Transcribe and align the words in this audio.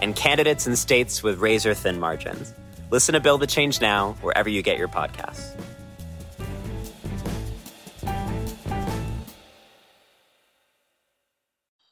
and 0.00 0.16
candidates 0.16 0.66
in 0.66 0.76
states 0.76 1.22
with 1.22 1.38
razor 1.38 1.74
thin 1.74 2.00
margins. 2.00 2.52
Listen 2.90 3.14
to 3.14 3.20
Build 3.20 3.40
the 3.40 3.46
Change 3.46 3.80
Now 3.80 4.12
wherever 4.20 4.48
you 4.48 4.62
get 4.62 4.78
your 4.78 4.88
podcasts. 4.88 5.54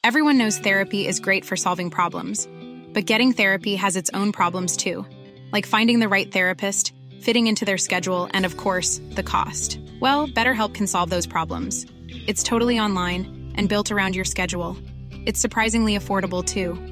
Everyone 0.05 0.37
knows 0.37 0.59
therapy 0.59 1.07
is 1.07 1.20
great 1.20 1.45
for 1.45 1.55
solving 1.57 1.88
problems, 1.88 2.48
but 2.93 3.07
getting 3.07 3.33
therapy 3.33 3.77
has 3.77 3.96
its 3.96 4.10
own 4.12 4.32
problems 4.32 4.77
too, 4.77 5.07
like 5.52 5.65
finding 5.65 6.01
the 6.01 6.09
right 6.09 6.30
therapist, 6.30 6.93
fitting 7.21 7.46
into 7.46 7.65
their 7.65 7.79
schedule, 7.79 8.29
and 8.34 8.45
of 8.45 8.57
course, 8.57 9.01
the 9.10 9.23
cost. 9.23 9.79
Well, 10.01 10.27
BetterHelp 10.27 10.74
can 10.74 10.88
solve 10.88 11.09
those 11.09 11.27
problems. 11.27 11.87
It's 12.27 12.43
totally 12.43 12.80
online 12.80 13.52
and 13.55 13.69
built 13.69 13.93
around 13.93 14.16
your 14.16 14.24
schedule. 14.24 14.77
It's 15.24 15.41
surprisingly 15.41 15.96
affordable 15.96 16.45
too. 16.45 16.91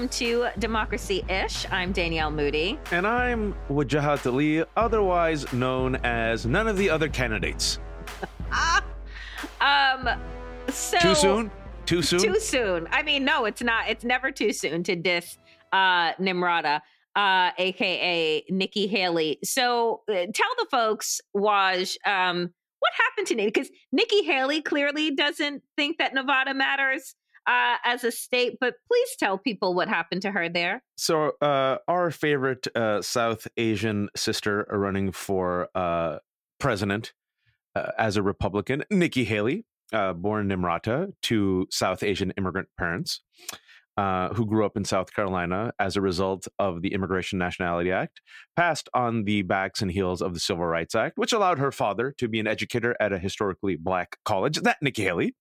Welcome 0.00 0.16
to 0.16 0.48
Democracy 0.58 1.22
Ish. 1.28 1.70
I'm 1.70 1.92
Danielle 1.92 2.30
Moodie. 2.30 2.78
And 2.90 3.06
I'm 3.06 3.54
Wajahat 3.68 4.24
Ali, 4.24 4.64
otherwise 4.74 5.52
known 5.52 5.96
as 5.96 6.46
none 6.46 6.66
of 6.68 6.78
the 6.78 6.88
other 6.88 7.10
candidates. 7.10 7.78
Um, 9.60 10.08
so 10.70 10.98
Too 11.00 11.14
soon? 11.14 11.50
Too 11.84 12.00
soon? 12.00 12.20
Too 12.20 12.40
soon. 12.40 12.88
I 12.90 13.02
mean, 13.02 13.26
no, 13.26 13.44
it's 13.44 13.60
not. 13.60 13.90
It's 13.90 14.04
never 14.04 14.30
too 14.30 14.54
soon 14.54 14.82
to 14.84 14.96
diss 14.96 15.36
uh, 15.70 16.14
Nimrata, 16.14 16.80
uh, 17.14 17.50
aka 17.58 18.42
Nikki 18.48 18.86
Haley. 18.86 19.38
So 19.44 20.00
uh, 20.08 20.14
tell 20.14 20.50
the 20.58 20.66
folks, 20.70 21.20
Waj, 21.36 21.96
um, 22.06 22.54
what 22.78 22.92
happened 22.96 23.26
to 23.26 23.34
Nikki? 23.34 23.50
Because 23.50 23.70
Nikki 23.92 24.22
Haley 24.22 24.62
clearly 24.62 25.10
doesn't 25.10 25.62
think 25.76 25.98
that 25.98 26.14
Nevada 26.14 26.54
matters 26.54 27.14
uh, 27.46 27.76
as 27.84 28.04
a 28.04 28.10
state, 28.10 28.58
but 28.60 28.74
please 28.86 29.16
tell 29.18 29.38
people 29.38 29.74
what 29.74 29.88
happened 29.88 30.22
to 30.22 30.30
her 30.30 30.48
there. 30.48 30.82
So, 30.96 31.32
uh, 31.40 31.78
our 31.88 32.10
favorite 32.10 32.66
uh, 32.76 33.02
South 33.02 33.48
Asian 33.56 34.08
sister 34.16 34.66
running 34.70 35.12
for 35.12 35.68
uh, 35.74 36.18
president 36.58 37.12
uh, 37.74 37.90
as 37.98 38.16
a 38.16 38.22
Republican, 38.22 38.84
Nikki 38.90 39.24
Haley, 39.24 39.64
uh, 39.92 40.12
born 40.12 40.48
Nimrata 40.48 41.12
to 41.22 41.66
South 41.70 42.02
Asian 42.02 42.32
immigrant 42.36 42.68
parents. 42.78 43.20
Who 44.34 44.46
grew 44.46 44.64
up 44.64 44.78
in 44.78 44.84
South 44.86 45.12
Carolina 45.12 45.74
as 45.78 45.94
a 45.94 46.00
result 46.00 46.48
of 46.58 46.80
the 46.80 46.94
Immigration 46.94 47.38
Nationality 47.38 47.92
Act, 47.92 48.22
passed 48.56 48.88
on 48.94 49.24
the 49.24 49.42
backs 49.42 49.82
and 49.82 49.90
heels 49.90 50.22
of 50.22 50.32
the 50.32 50.40
Civil 50.40 50.64
Rights 50.64 50.94
Act, 50.94 51.18
which 51.18 51.34
allowed 51.34 51.58
her 51.58 51.70
father 51.70 52.14
to 52.16 52.26
be 52.26 52.40
an 52.40 52.46
educator 52.46 52.96
at 52.98 53.12
a 53.12 53.18
historically 53.18 53.76
black 53.76 54.16
college, 54.24 54.56
that 54.62 54.78
Nikki 54.80 55.02
Haley, 55.02 55.34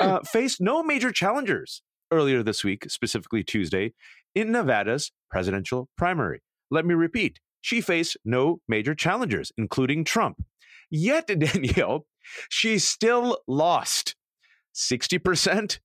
uh, 0.00 0.20
faced 0.20 0.60
no 0.60 0.82
major 0.82 1.12
challengers 1.12 1.82
earlier 2.10 2.42
this 2.42 2.64
week, 2.64 2.90
specifically 2.90 3.44
Tuesday, 3.44 3.92
in 4.34 4.52
Nevada's 4.52 5.12
presidential 5.30 5.88
primary. 5.96 6.40
Let 6.70 6.84
me 6.86 6.94
repeat 6.94 7.40
she 7.60 7.80
faced 7.80 8.16
no 8.24 8.60
major 8.68 8.94
challengers, 8.94 9.52
including 9.58 10.04
Trump. 10.04 10.42
Yet, 10.90 11.26
Danielle, 11.38 12.06
she 12.48 12.78
still 12.78 13.38
lost. 13.46 14.16
60% 14.74 15.78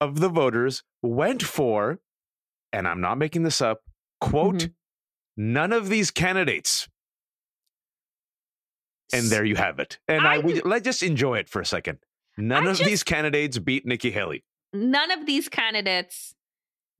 of 0.00 0.20
the 0.20 0.28
voters 0.28 0.82
went 1.02 1.42
for, 1.42 2.00
and 2.72 2.86
I'm 2.86 3.00
not 3.00 3.16
making 3.18 3.44
this 3.44 3.60
up, 3.60 3.80
quote, 4.20 4.54
Mhm. 4.56 4.72
none 5.36 5.72
of 5.72 5.88
these 5.88 6.10
candidates. 6.10 6.88
And 9.12 9.26
there 9.30 9.44
you 9.44 9.54
have 9.56 9.78
it. 9.78 9.98
And 10.08 10.26
I, 10.26 10.34
I 10.34 10.38
we, 10.38 10.60
let's 10.62 10.84
just 10.84 11.02
enjoy 11.02 11.38
it 11.38 11.48
for 11.48 11.60
a 11.60 11.66
second. 11.66 11.98
None 12.38 12.66
I 12.66 12.70
of 12.70 12.76
just- 12.76 12.88
these 12.88 13.02
candidates 13.02 13.58
beat 13.58 13.86
Nikki 13.86 14.10
Haley. 14.10 14.44
none 14.72 15.10
of 15.10 15.26
these 15.26 15.48
candidates 15.48 16.34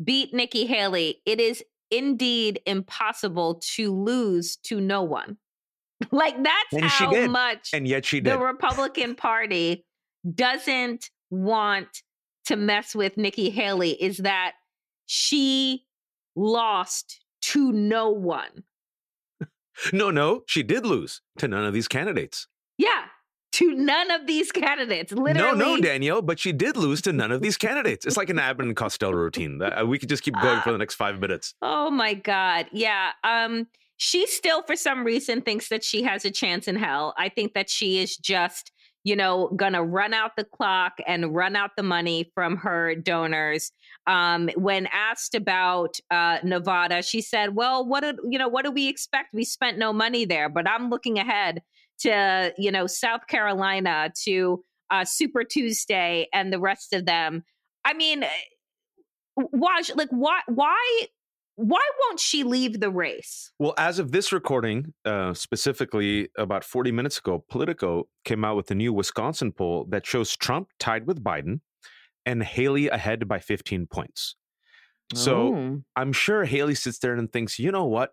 beat 0.03 0.33
Nikki 0.35 0.67
Haley. 0.67 1.21
It 1.27 1.41
is 1.41 1.63
indeed 1.91 2.61
impossible 2.67 3.61
to 3.75 3.93
lose 3.95 4.57
to 4.65 4.81
no 4.81 5.03
one. 5.03 5.37
Like 6.11 6.37
that's 6.43 6.73
And 6.75 6.85
how 6.85 7.27
much 7.29 7.71
And 7.73 7.89
yet 7.89 8.05
she 8.05 8.21
did. 8.21 8.35
the. 8.35 8.39
Republican 8.39 9.15
Party 9.27 9.85
doesn't 10.35 11.09
want 11.31 11.89
to 12.47 12.57
mess 12.57 12.95
with 12.95 13.17
Nikki 13.17 13.49
Haley 13.51 13.91
is 13.93 14.19
that 14.19 14.53
she 15.07 15.87
lost 16.35 17.25
to 17.43 17.73
no 17.73 18.11
one. 18.11 18.65
no, 19.93 20.11
no, 20.11 20.43
she 20.47 20.63
did 20.63 20.85
lose 20.85 21.23
to 21.39 21.49
none 21.49 21.65
of 21.65 21.73
these 21.73 21.89
candidates. 21.89 22.47
To 23.57 23.73
none 23.73 24.11
of 24.11 24.27
these 24.27 24.53
candidates. 24.53 25.13
Literally. 25.13 25.59
No, 25.59 25.77
no, 25.77 25.81
Danielle, 25.81 26.21
but 26.21 26.39
she 26.39 26.53
did 26.53 26.77
lose 26.77 27.01
to 27.03 27.13
none 27.13 27.33
of 27.33 27.41
these 27.41 27.57
candidates. 27.57 28.05
It's 28.05 28.17
like 28.19 28.29
an 28.29 28.39
Abbott 28.39 28.67
and 28.67 28.77
Costello 28.77 29.13
routine. 29.13 29.63
Uh, 29.63 29.85
We 29.87 29.99
could 29.99 30.11
just 30.11 30.23
keep 30.23 30.35
going 30.43 30.61
for 30.61 30.73
the 30.73 30.79
next 30.79 30.97
five 30.97 31.19
minutes. 31.21 31.55
Oh 31.63 31.91
my 31.91 32.13
god. 32.13 32.67
Yeah. 32.73 33.13
Um 33.25 33.67
she 33.97 34.27
still 34.27 34.63
for 34.63 34.77
some 34.77 35.05
reason 35.05 35.41
thinks 35.41 35.71
that 35.71 35.83
she 35.83 36.03
has 36.03 36.27
a 36.27 36.31
chance 36.31 36.69
in 36.69 36.77
hell. 36.77 37.15
I 37.17 37.31
think 37.31 37.55
that 37.55 37.71
she 37.71 37.99
is 37.99 38.19
just, 38.19 38.73
you 39.05 39.17
know, 39.17 39.49
going 39.57 39.73
to 39.73 39.83
run 39.83 40.13
out 40.13 40.33
the 40.37 40.45
clock 40.45 40.93
and 41.07 41.35
run 41.35 41.57
out 41.57 41.71
the 41.79 41.83
money 41.83 42.31
from 42.35 42.57
her 42.59 42.95
donors. 42.95 43.73
Um 44.07 44.51
when 44.57 44.87
asked 44.93 45.35
about 45.35 45.97
uh 46.11 46.39
Nevada, 46.45 47.01
she 47.01 47.23
said, 47.23 47.55
"Well, 47.55 47.87
what 47.87 48.01
did, 48.03 48.17
you 48.29 48.39
know, 48.39 48.49
what 48.49 48.67
do 48.67 48.71
we 48.71 48.89
expect? 48.89 49.33
We 49.33 49.45
spent 49.45 49.79
no 49.79 49.95
money 49.95 50.27
there, 50.27 50.51
but 50.51 50.69
I'm 50.69 50.91
looking 50.91 51.19
ahead 51.19 51.63
to, 52.01 52.53
you 52.59 52.71
know, 52.71 52.87
South 52.87 53.27
Carolina 53.29 54.13
to 54.25 54.63
uh 54.91 55.05
Super 55.05 55.45
Tuesday 55.45 56.29
and 56.33 56.53
the 56.53 56.61
rest 56.61 56.93
of 56.93 57.07
them." 57.07 57.45
I 57.85 57.95
mean, 57.95 58.25
Waj, 59.39 59.95
like 59.97 60.09
why 60.11 60.41
why 60.49 61.07
why 61.57 61.81
won't 62.01 62.21
she 62.21 62.43
leave 62.45 62.81
the 62.81 62.91
race? 62.91 63.51
Well, 63.59 63.75
as 63.79 63.99
of 63.99 64.13
this 64.13 64.31
recording, 64.33 64.93
uh, 65.07 65.33
specifically 65.33 66.29
about 66.37 66.65
40 66.65 66.93
minutes 66.93 67.19
ago, 67.19 67.45
Politico 67.49 68.09
came 68.25 68.45
out 68.45 68.57
with 68.57 68.71
a 68.71 68.75
new 68.75 68.93
Wisconsin 68.93 69.53
poll 69.53 69.87
that 69.89 70.05
shows 70.05 70.37
Trump 70.37 70.69
tied 70.79 71.07
with 71.07 71.25
Biden 71.25 71.61
and 72.27 72.43
Haley 72.43 72.89
ahead 72.89 73.27
by 73.27 73.39
15 73.39 73.87
points. 73.87 74.37
So 75.15 75.55
Oh. 75.55 75.83
I'm 75.95 76.13
sure 76.13 76.45
Haley 76.45 76.75
sits 76.75 76.99
there 76.99 77.15
and 77.15 77.33
thinks, 77.33 77.59
you 77.59 77.71
know 77.73 77.87
what? 77.87 78.11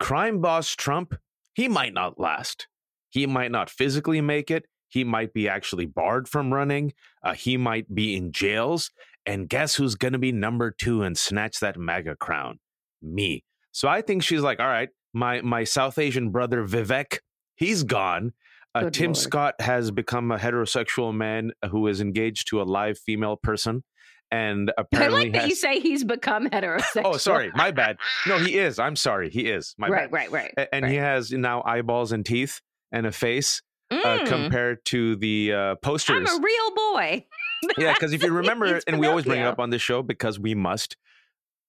Crime 0.00 0.40
boss 0.40 0.74
Trump, 0.74 1.14
he 1.54 1.68
might 1.68 1.92
not 1.94 2.18
last. 2.18 2.66
He 3.10 3.26
might 3.26 3.50
not 3.50 3.70
physically 3.70 4.20
make 4.20 4.50
it. 4.50 4.66
He 4.88 5.04
might 5.04 5.32
be 5.32 5.48
actually 5.48 5.86
barred 5.86 6.28
from 6.28 6.52
running. 6.52 6.92
Uh, 7.22 7.34
he 7.34 7.56
might 7.56 7.94
be 7.94 8.16
in 8.16 8.32
jails. 8.32 8.90
And 9.26 9.48
guess 9.48 9.74
who's 9.74 9.94
going 9.94 10.14
to 10.14 10.18
be 10.18 10.32
number 10.32 10.70
two 10.70 11.02
and 11.02 11.16
snatch 11.16 11.60
that 11.60 11.76
MAGA 11.76 12.16
crown? 12.16 12.58
Me. 13.02 13.44
So 13.72 13.88
I 13.88 14.00
think 14.00 14.22
she's 14.22 14.40
like, 14.40 14.60
all 14.60 14.66
right, 14.66 14.88
my 15.12 15.40
my 15.42 15.64
South 15.64 15.98
Asian 15.98 16.30
brother 16.30 16.66
Vivek, 16.66 17.18
he's 17.56 17.82
gone. 17.84 18.32
Uh, 18.74 18.90
Tim 18.90 19.08
Lord. 19.08 19.16
Scott 19.16 19.54
has 19.60 19.90
become 19.90 20.30
a 20.30 20.36
heterosexual 20.38 21.14
man 21.14 21.52
who 21.70 21.86
is 21.86 22.00
engaged 22.00 22.48
to 22.48 22.60
a 22.60 22.64
live 22.64 22.98
female 22.98 23.36
person, 23.36 23.82
and 24.30 24.72
apparently, 24.78 25.16
I 25.20 25.22
like 25.24 25.32
that 25.32 25.40
has- 25.42 25.50
you 25.50 25.54
say 25.56 25.80
he's 25.80 26.04
become 26.04 26.48
heterosexual. 26.48 27.02
Oh, 27.04 27.16
sorry, 27.16 27.50
my 27.54 27.70
bad. 27.70 27.98
No, 28.26 28.38
he 28.38 28.58
is. 28.58 28.78
I'm 28.78 28.96
sorry, 28.96 29.30
he 29.30 29.48
is. 29.48 29.74
My 29.78 29.88
right, 29.88 30.10
bad. 30.10 30.32
right, 30.32 30.52
right, 30.56 30.68
And 30.72 30.86
he 30.86 30.96
has 30.96 31.30
now 31.32 31.62
eyeballs 31.64 32.12
and 32.12 32.24
teeth 32.24 32.60
and 32.92 33.06
a 33.06 33.12
face 33.12 33.62
uh, 33.90 33.96
Mm, 33.96 34.26
compared 34.26 34.84
to 34.86 35.16
the 35.16 35.52
uh, 35.52 35.56
I'm 35.70 35.76
posters. 35.78 36.28
a 36.30 36.40
real 36.40 36.74
boy. 36.74 37.24
yeah, 37.78 37.94
because 37.94 38.12
if 38.12 38.22
you 38.22 38.32
remember, 38.32 38.80
and 38.86 39.00
we 39.00 39.06
always 39.06 39.24
bring 39.24 39.40
it 39.40 39.46
up 39.46 39.58
on 39.58 39.70
this 39.70 39.80
show 39.82 40.02
because 40.02 40.38
we 40.38 40.54
must. 40.54 40.96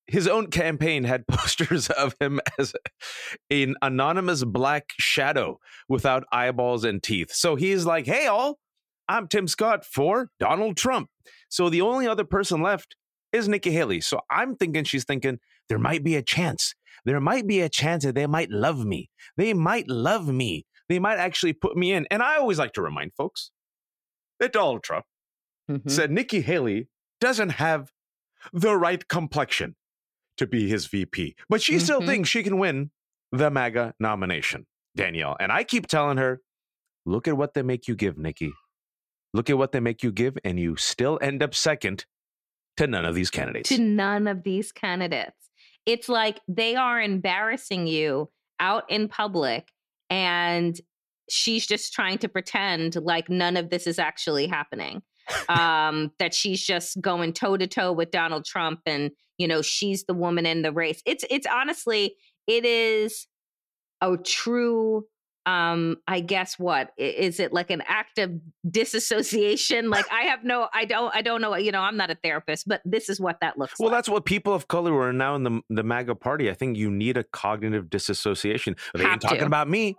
his 0.07 0.27
own 0.27 0.47
campaign 0.47 1.03
had 1.05 1.25
posters 1.31 1.89
of 1.91 2.15
him 2.19 2.39
as 2.57 2.73
an 3.49 3.75
anonymous 3.81 4.43
black 4.43 4.89
shadow 4.99 5.59
without 5.87 6.23
eyeballs 6.31 6.83
and 6.83 7.01
teeth. 7.01 7.31
So 7.31 7.55
he's 7.55 7.85
like, 7.85 8.05
"Hey, 8.05 8.27
all, 8.27 8.59
I'm 9.07 9.27
Tim 9.27 9.47
Scott 9.47 9.85
for 9.85 10.29
Donald 10.39 10.75
Trump." 10.77 11.09
So 11.47 11.69
the 11.69 11.81
only 11.81 12.07
other 12.07 12.25
person 12.25 12.61
left 12.61 12.95
is 13.31 13.47
Nikki 13.47 13.71
Haley. 13.71 14.01
So 14.01 14.19
I'm 14.29 14.55
thinking 14.55 14.83
she's 14.83 15.05
thinking 15.05 15.39
there 15.69 15.79
might 15.79 16.03
be 16.03 16.15
a 16.15 16.21
chance. 16.21 16.73
There 17.05 17.21
might 17.21 17.47
be 17.47 17.61
a 17.61 17.69
chance 17.69 18.03
that 18.03 18.15
they 18.15 18.27
might 18.27 18.49
love 18.51 18.83
me. 18.85 19.09
They 19.37 19.53
might 19.53 19.87
love 19.87 20.27
me. 20.27 20.65
They 20.89 20.99
might 20.99 21.17
actually 21.17 21.53
put 21.53 21.77
me 21.77 21.93
in. 21.93 22.07
And 22.11 22.21
I 22.21 22.37
always 22.37 22.59
like 22.59 22.73
to 22.73 22.81
remind 22.81 23.13
folks 23.13 23.51
that 24.39 24.51
Donald 24.51 24.83
Trump 24.83 25.05
mm-hmm. 25.69 25.87
said 25.87 26.11
Nikki 26.11 26.41
Haley 26.41 26.89
doesn't 27.21 27.49
have 27.49 27.91
the 28.51 28.75
right 28.75 29.07
complexion 29.07 29.75
to 30.37 30.47
be 30.47 30.67
his 30.69 30.87
VP, 30.87 31.35
but 31.49 31.61
she 31.61 31.73
mm-hmm. 31.73 31.83
still 31.83 32.01
thinks 32.01 32.29
she 32.29 32.43
can 32.43 32.57
win 32.57 32.91
the 33.31 33.51
MAGA 33.51 33.93
nomination, 33.99 34.65
Danielle. 34.95 35.35
And 35.39 35.51
I 35.51 35.63
keep 35.63 35.87
telling 35.87 36.17
her, 36.17 36.41
look 37.05 37.27
at 37.27 37.37
what 37.37 37.53
they 37.53 37.61
make 37.61 37.87
you 37.87 37.95
give, 37.95 38.17
Nikki. 38.17 38.53
Look 39.33 39.49
at 39.49 39.57
what 39.57 39.73
they 39.73 39.79
make 39.79 40.01
you 40.01 40.11
give, 40.11 40.37
and 40.43 40.59
you 40.59 40.75
still 40.75 41.19
end 41.21 41.43
up 41.43 41.53
second 41.53 42.05
to 42.77 42.87
none 42.87 43.05
of 43.05 43.13
these 43.13 43.29
candidates. 43.29 43.69
To 43.69 43.77
none 43.77 44.27
of 44.27 44.43
these 44.43 44.71
candidates. 44.71 45.35
It's 45.85 46.09
like 46.09 46.39
they 46.47 46.75
are 46.75 46.99
embarrassing 46.99 47.87
you 47.87 48.29
out 48.59 48.85
in 48.89 49.07
public, 49.07 49.67
and 50.09 50.79
she's 51.29 51.65
just 51.65 51.93
trying 51.93 52.17
to 52.19 52.27
pretend 52.27 52.95
like 52.95 53.29
none 53.29 53.57
of 53.57 53.69
this 53.69 53.87
is 53.87 53.99
actually 53.99 54.47
happening. 54.47 55.01
um, 55.49 56.11
that 56.17 56.33
she's 56.33 56.63
just 56.63 56.99
going 57.01 57.33
toe 57.33 57.55
to 57.55 57.67
toe 57.67 57.91
with 57.91 58.09
Donald 58.11 58.45
Trump, 58.45 58.81
and 58.85 59.11
you 59.37 59.47
know 59.47 59.61
she's 59.61 60.05
the 60.05 60.13
woman 60.13 60.45
in 60.45 60.63
the 60.63 60.71
race. 60.71 61.01
It's 61.05 61.23
it's 61.29 61.45
honestly 61.45 62.15
it 62.47 62.65
is 62.65 63.27
a 64.01 64.17
true 64.17 65.05
um 65.49 65.97
i 66.07 66.19
guess 66.19 66.59
what 66.59 66.91
is 66.97 67.39
it 67.39 67.53
like 67.53 67.69
an 67.69 67.81
act 67.87 68.19
of 68.19 68.31
disassociation 68.69 69.89
like 69.89 70.05
i 70.11 70.23
have 70.23 70.43
no 70.43 70.67
i 70.73 70.85
don't 70.85 71.15
i 71.15 71.21
don't 71.21 71.41
know 71.41 71.55
you 71.55 71.71
know 71.71 71.81
i'm 71.81 71.97
not 71.97 72.11
a 72.11 72.15
therapist 72.15 72.67
but 72.67 72.81
this 72.85 73.09
is 73.09 73.19
what 73.19 73.37
that 73.41 73.57
looks 73.57 73.73
well 73.79 73.87
like. 73.87 73.91
Well 73.91 73.97
that's 73.97 74.09
what 74.09 74.25
people 74.25 74.53
of 74.53 74.67
color 74.67 74.91
who 74.91 74.97
are 74.97 75.13
now 75.13 75.35
in 75.35 75.43
the 75.43 75.61
the 75.69 75.83
maga 75.83 76.15
party 76.15 76.49
i 76.49 76.53
think 76.53 76.77
you 76.77 76.91
need 76.91 77.17
a 77.17 77.23
cognitive 77.23 77.89
disassociation 77.89 78.75
they 78.93 79.03
have 79.03 79.13
ain't 79.13 79.21
talking 79.21 79.39
to. 79.39 79.45
about 79.45 79.69
me 79.69 79.95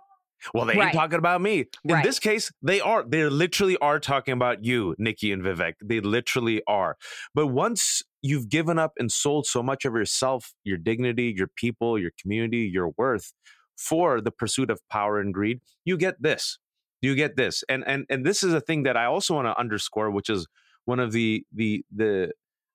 well, 0.53 0.65
they 0.65 0.75
right. 0.75 0.85
ain't 0.85 0.95
talking 0.95 1.19
about 1.19 1.39
me. 1.39 1.65
In 1.83 1.93
right. 1.93 2.03
this 2.03 2.17
case, 2.17 2.51
they 2.63 2.81
are. 2.81 3.03
They 3.07 3.25
literally 3.25 3.77
are 3.77 3.99
talking 3.99 4.33
about 4.33 4.65
you, 4.65 4.95
Nikki 4.97 5.31
and 5.31 5.43
Vivek. 5.43 5.73
They 5.83 5.99
literally 5.99 6.63
are. 6.67 6.97
But 7.35 7.47
once 7.47 8.01
you've 8.23 8.49
given 8.49 8.79
up 8.79 8.93
and 8.97 9.11
sold 9.11 9.45
so 9.45 9.61
much 9.61 9.85
of 9.85 9.93
yourself, 9.93 10.53
your 10.63 10.77
dignity, 10.77 11.33
your 11.35 11.49
people, 11.55 11.99
your 11.99 12.11
community, 12.19 12.69
your 12.73 12.89
worth 12.97 13.33
for 13.81 14.21
the 14.21 14.31
pursuit 14.31 14.69
of 14.69 14.79
power 14.89 15.19
and 15.19 15.33
greed, 15.33 15.59
you 15.83 15.97
get 15.97 16.21
this. 16.21 16.59
You 17.01 17.15
get 17.15 17.35
this. 17.35 17.63
And 17.67 17.83
and 17.87 18.05
and 18.09 18.25
this 18.25 18.43
is 18.43 18.53
a 18.53 18.61
thing 18.61 18.83
that 18.83 18.95
I 18.95 19.05
also 19.05 19.33
want 19.35 19.47
to 19.47 19.59
underscore, 19.59 20.11
which 20.11 20.29
is 20.29 20.47
one 20.85 20.99
of 20.99 21.11
the 21.11 21.43
the 21.53 21.83
the 21.93 22.31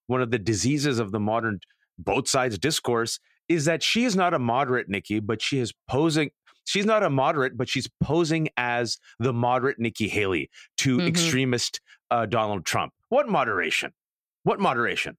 one 0.09 0.21
of 0.21 0.31
the 0.31 0.39
diseases 0.39 0.99
of 0.99 1.13
the 1.13 1.21
modern 1.21 1.61
both 1.99 2.29
sides 2.29 2.59
discourse 2.59 3.19
is 3.49 3.65
that 3.65 3.83
she 3.83 4.05
is 4.05 4.17
not 4.17 4.35
a 4.35 4.39
moderate 4.39 4.89
Nikki, 4.89 5.21
but 5.21 5.41
she 5.41 5.59
is 5.59 5.73
posing 5.89 6.31
she's 6.65 6.87
not 6.87 7.05
a 7.05 7.11
moderate, 7.11 7.57
but 7.57 7.69
she's 7.69 7.89
posing 8.03 8.49
as 8.57 8.99
the 9.21 9.33
moderate 9.33 9.79
Nikki 9.79 10.09
Haley 10.09 10.51
to 10.79 10.99
mm-hmm. 10.99 11.07
extremist 11.07 11.81
uh, 12.11 12.27
Donald 12.27 12.65
Trump. 12.65 12.93
What 13.09 13.29
moderation? 13.29 13.93
What 14.43 14.59
moderation? 14.59 15.17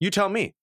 You 0.00 0.10
tell 0.10 0.28
me. 0.28 0.54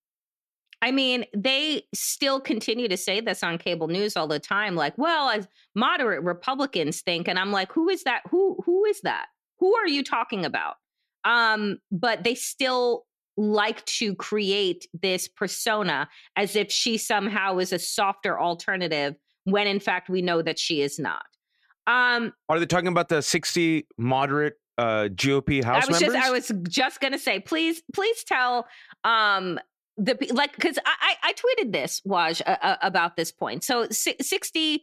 I 0.80 0.92
mean, 0.92 1.24
they 1.36 1.82
still 1.92 2.40
continue 2.40 2.88
to 2.88 2.96
say 2.96 3.20
this 3.20 3.42
on 3.42 3.58
cable 3.58 3.88
news 3.88 4.16
all 4.16 4.28
the 4.28 4.38
time, 4.38 4.76
like, 4.76 4.96
well, 4.96 5.28
as 5.28 5.48
moderate 5.74 6.22
Republicans 6.22 7.00
think. 7.00 7.26
And 7.26 7.38
I'm 7.38 7.50
like, 7.50 7.72
who 7.72 7.88
is 7.88 8.04
that? 8.04 8.22
Who 8.30 8.58
who 8.64 8.84
is 8.84 9.00
that? 9.02 9.26
Who 9.58 9.74
are 9.74 9.88
you 9.88 10.04
talking 10.04 10.44
about? 10.44 10.76
Um, 11.24 11.78
but 11.90 12.22
they 12.22 12.34
still 12.34 13.06
like 13.36 13.84
to 13.86 14.14
create 14.14 14.86
this 15.00 15.28
persona 15.28 16.08
as 16.36 16.56
if 16.56 16.70
she 16.70 16.96
somehow 16.96 17.58
is 17.58 17.72
a 17.72 17.78
softer 17.78 18.38
alternative 18.40 19.14
when 19.44 19.66
in 19.66 19.80
fact 19.80 20.08
we 20.08 20.22
know 20.22 20.42
that 20.42 20.58
she 20.58 20.82
is 20.82 20.98
not. 20.98 21.24
Um, 21.86 22.32
Are 22.48 22.58
they 22.58 22.66
talking 22.66 22.88
about 22.88 23.08
the 23.08 23.22
60 23.22 23.86
moderate 23.96 24.54
uh, 24.76 25.08
GOP 25.12 25.64
House 25.64 25.84
I 25.84 25.90
was 25.90 26.00
members? 26.00 26.16
Just, 26.16 26.28
I 26.28 26.30
was 26.30 26.52
just 26.68 27.00
going 27.00 27.12
to 27.12 27.18
say, 27.18 27.40
please, 27.40 27.82
please 27.94 28.24
tell 28.24 28.66
um, 29.04 29.58
the 29.98 30.16
like 30.32 30.54
because 30.54 30.78
I, 30.86 31.14
I, 31.22 31.32
tweeted 31.32 31.72
this 31.72 32.00
Waj 32.06 32.40
uh, 32.46 32.76
about 32.80 33.16
this 33.16 33.32
point. 33.32 33.64
So 33.64 33.88
60 33.90 34.82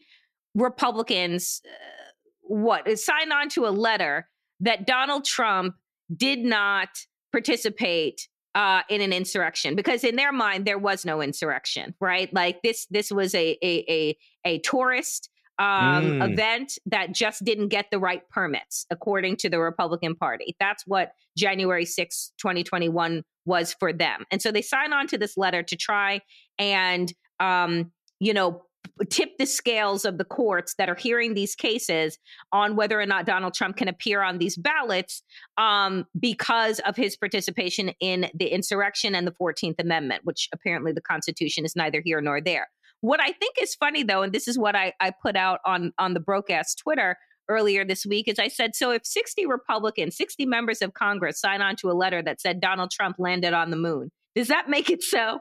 Republicans, 0.54 1.62
uh, 1.66 2.12
what 2.42 3.00
signed 3.00 3.32
on 3.32 3.50
to 3.50 3.66
a 3.66 3.70
letter 3.70 4.28
that 4.60 4.86
Donald 4.86 5.26
Trump 5.26 5.76
did 6.16 6.40
not 6.40 6.90
participate 7.32 8.28
uh, 8.56 8.82
in 8.90 9.02
an 9.02 9.14
insurrection 9.14 9.76
because 9.76 10.04
in 10.04 10.16
their 10.16 10.32
mind 10.32 10.66
there 10.66 10.78
was 10.78 11.06
no 11.06 11.22
insurrection, 11.22 11.96
right? 12.02 12.34
Like 12.34 12.62
this 12.62 12.86
this 12.90 13.10
was 13.10 13.34
a 13.34 13.58
a 13.64 13.86
a, 13.90 14.18
a 14.46 14.60
tourist 14.60 15.30
um, 15.60 16.20
mm. 16.20 16.32
event 16.32 16.78
that 16.86 17.14
just 17.14 17.44
didn't 17.44 17.70
get 17.70 17.88
the 17.92 18.00
right 18.00 18.28
permits 18.30 18.86
according 18.90 19.38
to 19.38 19.50
the 19.50 19.60
Republican 19.60 20.16
Party. 20.16 20.56
That's 20.60 20.84
what 20.86 21.12
January 21.38 21.86
6, 21.86 22.34
2021 22.38 23.24
was 23.46 23.74
for 23.80 23.94
them. 23.94 24.26
And 24.32 24.42
so 24.42 24.52
they 24.52 24.62
sign 24.62 24.94
on 24.94 25.08
to 25.08 25.18
this 25.18 25.38
letter 25.38 25.64
to 25.64 25.76
try 25.76 26.22
and 26.58 27.14
um, 27.40 27.92
you 28.20 28.34
know 28.34 28.64
tip 29.10 29.38
the 29.38 29.46
scales 29.46 30.06
of 30.06 30.18
the 30.18 30.24
courts 30.24 30.76
that 30.78 30.90
are 30.90 30.96
hearing 30.96 31.34
these 31.34 31.56
cases 31.56 32.18
on 32.52 32.76
whether 32.76 33.00
or 33.00 33.06
not 33.06 33.26
Donald 33.26 33.54
Trump 33.54 33.78
can 33.78 33.88
appear 33.88 34.22
on 34.22 34.38
these 34.38 34.58
ballots 34.58 35.24
um, 35.58 36.06
because 36.20 36.80
of 36.80 36.96
his 36.96 37.18
participation 37.18 37.92
in 38.00 38.30
the 38.34 38.48
insurrection 38.48 39.16
and 39.16 39.28
the 39.28 39.34
14th 39.34 39.80
Amendment, 39.80 40.22
which 40.24 40.50
apparently 40.54 40.92
the 40.92 41.02
Constitution 41.02 41.66
is 41.66 41.76
neither 41.76 42.02
here 42.04 42.22
nor 42.22 42.42
there. 42.42 42.68
What 43.02 43.20
I 43.20 43.32
think 43.32 43.56
is 43.62 43.76
funny, 43.76 44.04
though, 44.04 44.24
and 44.24 44.34
this 44.34 44.48
is 44.48 44.58
what 44.58 44.76
I, 44.76 44.94
I 45.00 45.12
put 45.12 45.36
out 45.36 45.60
on, 45.66 45.92
on 45.98 46.14
the 46.14 46.20
broadcast 46.20 46.80
Twitter 46.80 47.18
earlier 47.48 47.86
this 47.86 48.06
week, 48.06 48.28
is 48.28 48.40
I 48.40 48.48
said, 48.48 48.76
so 48.76 48.92
if 48.92 49.06
60 49.06 49.46
Republicans, 49.46 50.18
60 50.18 50.46
members 50.46 50.82
of 50.82 50.94
Congress 50.94 51.40
sign 51.40 51.62
on 51.62 51.76
to 51.78 51.92
a 51.92 51.94
letter 51.94 52.22
that 52.24 52.42
said 52.42 52.60
Donald 52.60 52.92
Trump 52.92 53.18
landed 53.20 53.54
on 53.54 53.70
the 53.70 53.78
moon, 53.78 54.12
does 54.34 54.48
that 54.48 54.70
make 54.70 54.90
it 54.90 55.04
so? 55.04 55.40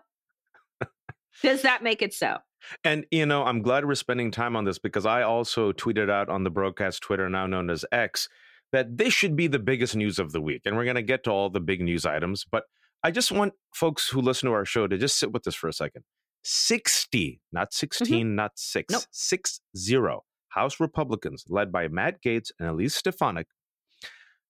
does 1.43 1.63
that 1.63 1.83
make 1.83 2.03
it 2.03 2.13
so? 2.13 2.39
And 2.83 3.05
you 3.11 3.27
know, 3.27 3.45
I'm 3.45 3.63
glad 3.63 3.85
we're 3.85 3.95
spending 3.95 4.31
time 4.31 4.57
on 4.57 4.65
this 4.65 4.79
because 4.79 5.07
I 5.07 5.23
also 5.23 5.73
tweeted 5.73 6.11
out 6.11 6.29
on 6.29 6.45
the 6.45 6.51
broadcast 6.51 7.03
Twitter, 7.03 7.29
now 7.29 7.47
known 7.47 7.71
as 7.71 7.85
X, 7.93 8.29
that 8.73 8.97
this 8.97 9.13
should 9.13 9.37
be 9.37 9.47
the 9.47 9.59
biggest 9.59 9.95
news 9.95 10.19
of 10.19 10.33
the 10.33 10.41
week. 10.41 10.63
And 10.65 10.77
we're 10.77 10.85
going 10.85 10.97
to 10.97 11.03
get 11.03 11.25
to 11.25 11.31
all 11.31 11.51
the 11.51 11.61
big 11.61 11.81
news 11.81 12.07
items, 12.07 12.45
but 12.51 12.65
I 13.03 13.11
just 13.11 13.31
want 13.31 13.53
folks 13.75 14.09
who 14.09 14.21
listen 14.21 14.49
to 14.49 14.55
our 14.55 14.65
show 14.65 14.87
to 14.87 14.97
just 14.97 15.19
sit 15.19 15.33
with 15.33 15.43
this 15.45 15.55
for 15.55 15.69
a 15.69 15.73
second. 15.73 16.05
60, 16.45 17.41
not 17.53 17.73
16, 17.73 18.07
mm-hmm. 18.07 18.35
not 18.35 18.53
6, 18.57 18.93
nope. 18.93 19.03
6 19.11 19.61
0 19.77 20.25
House 20.49 20.79
Republicans 20.79 21.45
led 21.49 21.73
by 21.73 21.89
Matt 21.89 22.23
Gaetz 22.23 22.51
and 22.61 22.69
Elise 22.69 22.95
Stefanik 22.95 23.49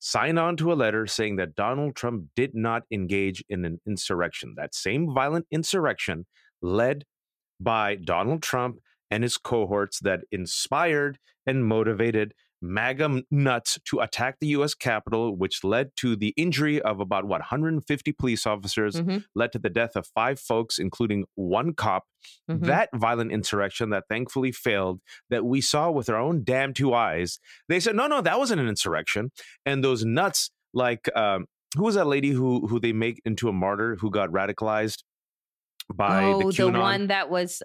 signed 0.00 0.38
on 0.38 0.54
to 0.58 0.70
a 0.70 0.74
letter 0.74 1.06
saying 1.06 1.36
that 1.36 1.54
Donald 1.54 1.96
Trump 1.96 2.26
did 2.36 2.54
not 2.54 2.82
engage 2.92 3.42
in 3.48 3.64
an 3.64 3.80
insurrection. 3.86 4.54
That 4.56 4.74
same 4.74 5.14
violent 5.14 5.46
insurrection 5.50 6.26
led 6.60 7.04
by 7.58 7.96
Donald 7.96 8.42
Trump 8.42 8.76
and 9.10 9.22
his 9.22 9.38
cohorts 9.38 10.00
that 10.00 10.20
inspired 10.30 11.18
and 11.46 11.64
motivated 11.64 12.34
MAGA 12.64 13.22
nuts 13.30 13.78
to 13.86 14.00
attack 14.00 14.36
the 14.40 14.48
U.S. 14.48 14.74
Capitol, 14.74 15.36
which 15.36 15.62
led 15.62 15.90
to 15.96 16.16
the 16.16 16.32
injury 16.36 16.80
of 16.80 17.00
about 17.00 17.24
what 17.24 17.40
150 17.40 18.12
police 18.12 18.46
officers, 18.46 18.96
mm-hmm. 18.96 19.18
led 19.34 19.52
to 19.52 19.58
the 19.58 19.70
death 19.70 19.96
of 19.96 20.06
five 20.06 20.40
folks, 20.40 20.78
including 20.78 21.24
one 21.34 21.74
cop. 21.74 22.04
Mm-hmm. 22.50 22.64
That 22.66 22.88
violent 22.94 23.32
insurrection 23.32 23.90
that 23.90 24.04
thankfully 24.08 24.50
failed, 24.50 25.00
that 25.30 25.44
we 25.44 25.60
saw 25.60 25.90
with 25.90 26.08
our 26.08 26.18
own 26.18 26.42
damn 26.42 26.72
two 26.72 26.94
eyes. 26.94 27.38
They 27.68 27.80
said, 27.80 27.94
no, 27.96 28.06
no, 28.06 28.22
that 28.22 28.38
wasn't 28.38 28.60
an 28.62 28.68
insurrection. 28.68 29.30
And 29.66 29.84
those 29.84 30.04
nuts, 30.04 30.50
like 30.72 31.14
um, 31.14 31.46
who 31.76 31.84
was 31.84 31.96
that 31.96 32.06
lady 32.06 32.30
who 32.30 32.66
who 32.66 32.80
they 32.80 32.92
make 32.92 33.20
into 33.24 33.48
a 33.48 33.52
martyr 33.52 33.96
who 34.00 34.10
got 34.10 34.30
radicalized? 34.30 35.02
by 35.92 36.24
oh, 36.24 36.50
the, 36.50 36.70
the 36.70 36.78
one 36.78 37.08
that 37.08 37.30
was 37.30 37.62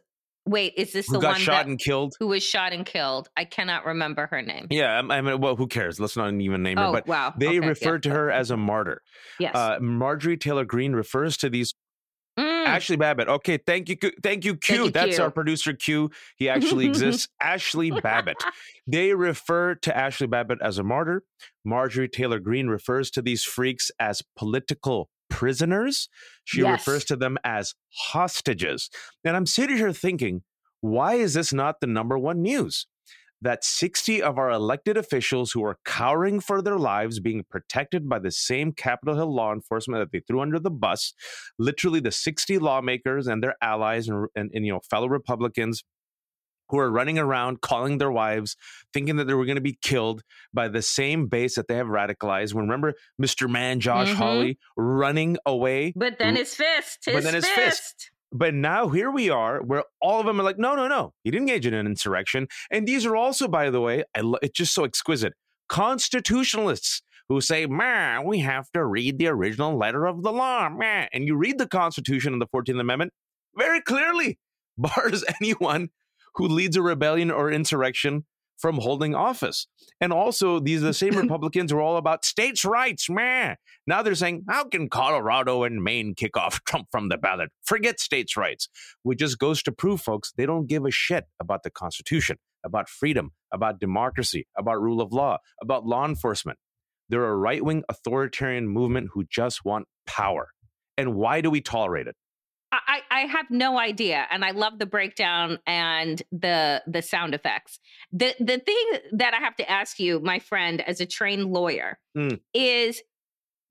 Wait, 0.50 0.74
is 0.78 0.94
this 0.94 1.06
who 1.06 1.14
the 1.14 1.20
got 1.20 1.34
one 1.34 1.42
shot 1.42 1.68
and 1.68 1.78
killed? 1.78 2.16
Who 2.20 2.28
was 2.28 2.42
shot 2.42 2.74
and 2.74 2.84
killed? 2.84 3.30
I 3.38 3.46
cannot 3.46 3.86
remember 3.86 4.26
her 4.28 4.42
name. 4.42 4.66
Yeah, 4.72 5.00
I 5.08 5.22
mean, 5.22 5.40
well, 5.40 5.56
who 5.56 5.68
cares? 5.68 6.00
Let's 6.00 6.18
not 6.18 6.34
even 6.34 6.64
name 6.64 6.78
her. 6.78 6.86
Oh, 6.86 6.92
but 6.92 7.06
wow. 7.06 7.36
they 7.38 7.60
okay, 7.60 7.68
referred 7.68 8.04
yeah. 8.04 8.12
to 8.12 8.18
her 8.18 8.32
as 8.32 8.50
a 8.50 8.58
martyr. 8.58 9.04
Yes. 9.40 9.56
Uh, 9.56 9.78
Marjorie 9.80 10.38
Taylor 10.38 10.66
Greene 10.66 10.94
refers 10.94 11.38
to 11.38 11.52
these. 11.52 11.76
Mm. 12.40 12.66
Ashli 12.66 12.98
Babbitt. 12.98 13.28
Okay, 13.28 13.58
thank 13.58 13.90
you, 13.90 13.98
thank 14.24 14.44
you, 14.44 14.56
Q. 14.56 14.76
Thank 14.76 14.86
you, 14.86 14.92
That's 14.92 15.16
Q. 15.18 15.24
our 15.24 15.32
producer, 15.32 15.74
Q. 15.74 16.10
He 16.36 16.50
actually 16.50 16.88
exists. 16.88 17.28
Ashli 17.42 18.02
Babbitt. 18.02 18.44
They 18.88 19.14
refer 19.14 19.76
to 19.76 19.92
Ashli 19.92 20.28
Babbitt 20.28 20.58
as 20.64 20.80
a 20.80 20.84
martyr. 20.84 21.22
Marjorie 21.64 22.10
Taylor 22.10 22.40
Greene 22.40 22.70
refers 22.70 23.12
to 23.12 23.22
these 23.22 23.44
freaks 23.44 23.92
as 24.00 24.24
political 24.36 25.12
prisoners. 25.30 26.10
She 26.44 26.62
Yes. 26.62 26.88
refers 26.88 27.06
to 27.06 27.16
them 27.16 27.38
as 27.44 27.74
hostages. 27.94 28.90
And 29.24 29.36
I'm 29.36 29.46
sitting 29.46 29.78
here 29.78 29.94
thinking, 29.94 30.44
why 30.82 31.16
is 31.16 31.34
this 31.34 31.54
not 31.54 31.80
the 31.82 31.88
number 31.88 32.18
one 32.18 32.42
news? 32.42 32.88
That 33.42 33.64
60 33.64 34.22
of 34.22 34.38
our 34.38 34.50
elected 34.50 34.98
officials 34.98 35.52
who 35.54 35.64
are 35.64 35.78
cowering 35.86 36.42
for 36.42 36.62
their 36.62 36.78
lives, 36.78 37.22
being 37.22 37.46
protected 37.50 38.10
by 38.10 38.20
the 38.20 38.32
same 38.32 38.74
Capitol 38.74 39.16
Hill 39.16 39.34
law 39.34 39.54
enforcement 39.54 40.02
that 40.02 40.12
they 40.12 40.22
threw 40.28 40.42
under 40.42 40.60
the 40.60 40.70
bus, 40.72 41.14
literally 41.58 42.02
the 42.02 42.12
60 42.12 42.58
lawmakers 42.60 43.28
and 43.28 43.42
their 43.42 43.56
allies 43.62 44.10
and, 44.10 44.28
and, 44.36 44.52
and 44.54 44.66
you 44.66 44.74
know 44.74 44.82
fellow 44.90 45.08
Republicans 45.08 45.84
who 46.70 46.78
are 46.80 46.90
running 46.92 47.18
around 47.20 47.62
calling 47.62 47.98
their 47.98 48.12
wives, 48.12 48.56
thinking 48.94 49.16
that 49.18 49.26
they 49.26 49.34
were 49.34 49.46
going 49.46 49.56
to 49.56 49.62
be 49.62 49.78
killed 49.82 50.22
by 50.54 50.68
the 50.68 50.82
same 50.82 51.28
base 51.28 51.56
that 51.56 51.68
they 51.68 51.76
have 51.76 51.88
radicalized. 51.88 52.54
When 52.54 52.66
Remember 52.66 52.94
Mr. 53.22 53.50
Man 53.50 53.80
Josh 53.80 54.10
Mhm. 54.10 54.16
Hawley 54.16 54.60
running 54.78 55.38
away? 55.46 55.94
But 55.96 56.20
then 56.20 56.36
his 56.36 56.54
fist, 56.56 57.00
his, 57.06 57.14
But 57.16 57.24
then 57.24 57.34
his 57.34 57.48
fist. 57.48 57.82
fist. 57.82 58.12
But 58.32 58.54
now 58.54 58.90
here 58.90 59.10
we 59.10 59.32
are, 59.32 59.60
where 59.64 59.84
all 60.00 60.20
of 60.20 60.28
them 60.28 60.40
are 60.40 60.44
like, 60.44 60.60
no, 60.60 60.76
no, 60.76 60.88
no, 60.88 61.14
he 61.24 61.32
didn't 61.32 61.50
engage 61.50 61.66
in 61.66 61.74
an 61.74 61.88
insurrection. 61.88 62.48
And 62.70 62.88
these 62.88 63.04
are 63.06 63.16
also, 63.16 63.48
by 63.48 63.72
the 63.72 63.82
way, 63.82 64.04
I 64.16 64.22
lo- 64.22 64.38
it's 64.44 64.56
just 64.56 64.74
so 64.76 64.84
exquisite, 64.84 65.34
constitutionalists 65.68 67.02
who 67.28 67.42
say, 67.42 67.66
man, 67.66 68.24
we 68.26 68.40
have 68.40 68.72
to 68.72 68.84
read 68.86 69.18
the 69.20 69.28
original 69.28 69.78
letter 69.78 70.06
of 70.08 70.24
the 70.24 70.32
law. 70.32 70.70
Man. 70.70 71.08
And 71.14 71.26
you 71.28 71.36
read 71.36 71.58
the 71.58 71.68
Constitution 71.68 72.34
and 72.34 72.42
the 72.42 72.48
14th 72.48 72.80
Amendment 72.80 73.14
very 73.56 73.82
clearly 73.82 74.40
bars 74.78 75.24
anyone 75.40 75.90
who 76.40 76.48
leads 76.48 76.78
a 76.78 76.82
rebellion 76.82 77.30
or 77.30 77.52
insurrection 77.52 78.26
from 78.58 78.78
holding 78.78 79.14
office. 79.14 79.68
And 80.00 80.14
also, 80.14 80.60
these 80.60 80.82
are 80.82 80.88
the 80.88 80.94
same 80.94 81.16
Republicans 81.18 81.72
who 81.72 81.78
are 81.78 81.82
all 81.82 81.98
about 81.98 82.24
states' 82.24 82.64
rights, 82.64 83.10
man. 83.10 83.58
Now 83.86 84.02
they're 84.02 84.16
saying, 84.16 84.46
how 84.48 84.64
can 84.64 84.90
Colorado 84.90 85.64
and 85.64 85.84
Maine 85.84 86.16
kick 86.16 86.38
off 86.38 86.64
Trump 86.68 86.88
from 86.92 87.10
the 87.10 87.18
ballot? 87.18 87.50
Forget 87.64 88.00
states' 88.00 88.38
rights. 88.38 88.70
Which 89.04 89.20
just 89.20 89.38
goes 89.38 89.62
to 89.64 89.72
prove, 89.74 90.02
folks, 90.02 90.32
they 90.38 90.46
don't 90.46 90.68
give 90.68 90.86
a 90.86 90.92
shit 90.92 91.26
about 91.42 91.64
the 91.64 91.70
Constitution, 91.70 92.38
about 92.66 92.88
freedom, 92.88 93.32
about 93.54 93.80
democracy, 93.82 94.48
about 94.58 94.82
rule 94.82 95.02
of 95.02 95.12
law, 95.12 95.40
about 95.62 95.86
law 95.86 96.06
enforcement. 96.06 96.58
They're 97.10 97.26
a 97.26 97.36
right 97.36 97.64
wing 97.64 97.84
authoritarian 97.90 98.68
movement 98.70 99.10
who 99.14 99.26
just 99.30 99.66
want 99.66 99.88
power. 100.08 100.50
And 100.98 101.16
why 101.16 101.42
do 101.42 101.50
we 101.50 101.60
tolerate 101.60 102.08
it? 102.08 102.16
I, 102.72 103.02
I 103.10 103.20
have 103.22 103.50
no 103.50 103.80
idea, 103.80 104.28
and 104.30 104.46
I 104.46 104.52
love 104.52 104.78
the 104.78 104.86
breakdown 104.86 105.58
and 105.66 106.22
the 106.32 106.84
the 106.86 107.02
sound 107.02 107.34
effects. 107.34 107.80
The 108.12 108.36
the 108.40 108.60
thing 108.60 108.86
that 109.14 109.34
I 109.34 109.38
have 109.38 109.56
to 109.58 109.70
ask 109.70 110.00
you, 110.00 110.20
my 110.20 110.40
friend, 110.40 110.82
as 110.82 111.02
a 111.02 111.06
trained 111.06 111.46
lawyer, 111.52 111.98
Mm. 112.16 112.40
is 112.54 113.02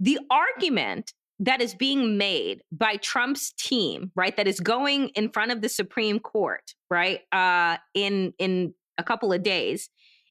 the 0.01 0.19
argument 0.31 1.13
that 1.41 1.61
is 1.61 1.75
being 1.75 2.19
made 2.19 2.63
by 2.73 2.97
Trump's 2.97 3.53
team, 3.53 4.11
right? 4.17 4.37
That 4.37 4.49
is 4.49 4.59
going 4.59 5.11
in 5.11 5.29
front 5.31 5.53
of 5.53 5.61
the 5.61 5.69
Supreme 5.69 6.19
Court, 6.19 6.75
right? 6.91 7.21
Uh, 7.31 7.77
in 7.95 8.33
in 8.39 8.75
a 8.97 9.05
couple 9.05 9.33
of 9.33 9.45
days, 9.45 9.91